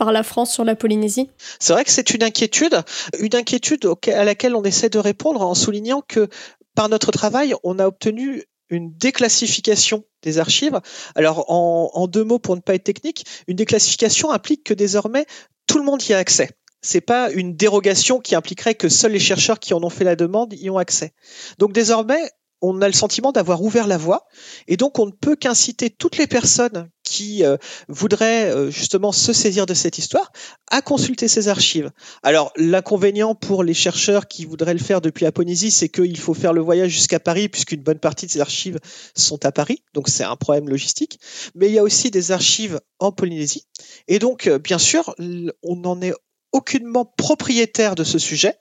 par 0.01 0.13
la 0.13 0.23
France 0.23 0.51
sur 0.51 0.65
la 0.65 0.75
Polynésie 0.75 1.29
C'est 1.59 1.75
vrai 1.75 1.85
que 1.85 1.91
c'est 1.91 2.15
une 2.15 2.23
inquiétude, 2.23 2.81
une 3.19 3.35
inquiétude 3.35 3.87
à 4.07 4.25
laquelle 4.25 4.57
on 4.57 4.63
essaie 4.63 4.89
de 4.89 4.99
répondre 4.99 5.43
en 5.43 5.55
soulignant 5.55 6.01
que 6.01 6.31
par 6.75 6.89
notre 6.89 7.13
travail, 7.13 7.55
on 7.65 7.79
a 7.79 7.87
obtenu 7.87 8.45
une 8.71 8.97
déclassification 8.97 10.05
des 10.23 10.39
archives. 10.39 10.81
Alors, 11.17 11.45
en, 11.51 12.07
deux 12.07 12.25
mots, 12.25 12.39
pour 12.39 12.57
ne 12.57 12.63
pas 12.63 12.77
être 12.77 12.85
technique, 12.85 13.27
une 13.47 13.57
déclassification 13.57 14.31
implique 14.31 14.65
que 14.65 14.73
désormais, 14.73 15.27
tout 15.67 15.77
le 15.77 15.85
monde 15.85 16.03
y 16.09 16.15
a 16.15 16.19
accès. 16.19 16.49
C'est 16.81 17.03
pas 17.03 17.31
une 17.31 17.55
dérogation 17.55 18.21
qui 18.21 18.35
impliquerait 18.35 18.77
que 18.77 18.89
seuls 18.89 19.13
les 19.13 19.19
chercheurs 19.19 19.61
qui 19.61 19.75
en 19.75 19.85
ont 19.85 19.91
fait 19.91 20.05
la 20.05 20.17
demande 20.17 20.55
y 20.55 20.71
ont 20.71 20.79
accès. 20.79 21.13
Donc 21.59 21.75
désormais, 21.75 22.31
on 22.63 22.81
a 22.83 22.87
le 22.87 22.93
sentiment 22.93 23.33
d'avoir 23.33 23.63
ouvert 23.63 23.87
la 23.87 23.97
voie 23.97 24.27
et 24.69 24.77
donc 24.77 24.99
on 24.99 25.07
ne 25.07 25.13
peut 25.13 25.37
qu'inciter 25.37 25.91
toutes 25.91 26.19
les 26.19 26.27
personnes 26.27 26.89
qui 27.03 27.45
euh, 27.45 27.57
voudraient 27.89 28.53
euh, 28.53 28.71
justement 28.71 29.11
se 29.11 29.33
saisir 29.33 29.67
de 29.67 29.75
cette 29.75 29.99
histoire 29.99 30.31
à 30.71 30.81
consulter 30.81 31.27
ces 31.27 31.49
archives. 31.49 31.91
Alors 32.23 32.53
l'inconvénient 32.57 33.35
pour 33.35 33.65
les 33.65 33.75
chercheurs 33.75 34.29
qui 34.29 34.45
voudraient 34.45 34.75
le 34.75 34.81
faire 34.81 35.01
depuis 35.01 35.25
la 35.25 35.33
Polynésie, 35.33 35.71
c'est 35.71 35.89
qu'il 35.89 36.19
faut 36.19 36.35
faire 36.35 36.53
le 36.53 36.61
voyage 36.61 36.91
jusqu'à 36.91 37.19
Paris 37.19 37.49
puisqu'une 37.49 37.83
bonne 37.83 37.99
partie 37.99 38.27
de 38.27 38.31
ces 38.31 38.41
archives 38.41 38.79
sont 39.17 39.45
à 39.45 39.51
Paris, 39.53 39.83
donc 39.95 40.09
c'est 40.09 40.25
un 40.25 40.37
problème 40.37 40.69
logistique. 40.69 41.19
Mais 41.55 41.67
il 41.67 41.73
y 41.73 41.79
a 41.79 41.83
aussi 41.83 42.11
des 42.11 42.31
archives 42.31 42.81
en 43.01 43.11
Polynésie 43.11 43.67
et 44.07 44.19
donc 44.19 44.47
euh, 44.47 44.59
bien 44.59 44.79
sûr 44.79 45.15
on 45.63 45.77
n'en 45.77 46.01
est 46.01 46.15
aucunement 46.53 47.05
propriétaire 47.05 47.95
de 47.95 48.05
ce 48.05 48.19
sujet. 48.19 48.55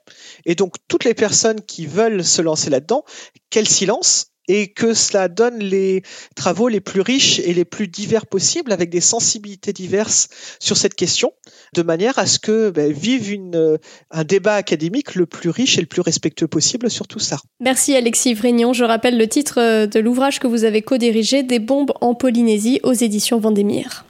Et 0.46 0.54
donc, 0.54 0.74
toutes 0.88 1.04
les 1.04 1.14
personnes 1.14 1.60
qui 1.62 1.86
veulent 1.86 2.24
se 2.24 2.42
lancer 2.42 2.70
là-dedans, 2.70 3.04
quel 3.50 3.68
silence 3.68 4.30
et 4.50 4.72
que 4.72 4.94
cela 4.94 5.28
donne 5.28 5.58
les 5.60 6.02
travaux 6.34 6.66
les 6.66 6.80
plus 6.80 7.02
riches 7.02 7.38
et 7.38 7.54
les 7.54 7.64
plus 7.64 7.86
divers 7.86 8.26
possibles 8.26 8.72
avec 8.72 8.90
des 8.90 9.00
sensibilités 9.00 9.72
diverses 9.72 10.28
sur 10.58 10.76
cette 10.76 10.96
question, 10.96 11.32
de 11.74 11.82
manière 11.82 12.18
à 12.18 12.26
ce 12.26 12.40
que 12.40 12.70
ben, 12.70 12.92
vive 12.92 13.30
une, 13.30 13.78
un 14.10 14.24
débat 14.24 14.54
académique 14.54 15.14
le 15.14 15.26
plus 15.26 15.50
riche 15.50 15.78
et 15.78 15.80
le 15.80 15.86
plus 15.86 16.00
respectueux 16.00 16.48
possible 16.48 16.90
sur 16.90 17.06
tout 17.06 17.20
ça. 17.20 17.38
Merci 17.60 17.94
Alexis 17.94 18.34
Vrignon. 18.34 18.72
Je 18.72 18.82
rappelle 18.82 19.18
le 19.18 19.28
titre 19.28 19.86
de 19.86 20.00
l'ouvrage 20.00 20.40
que 20.40 20.48
vous 20.48 20.64
avez 20.64 20.82
co-dirigé, 20.82 21.44
Des 21.44 21.60
bombes 21.60 21.92
en 22.00 22.16
Polynésie 22.16 22.80
aux 22.82 22.92
éditions 22.92 23.38
Vendémiaire. 23.38 24.04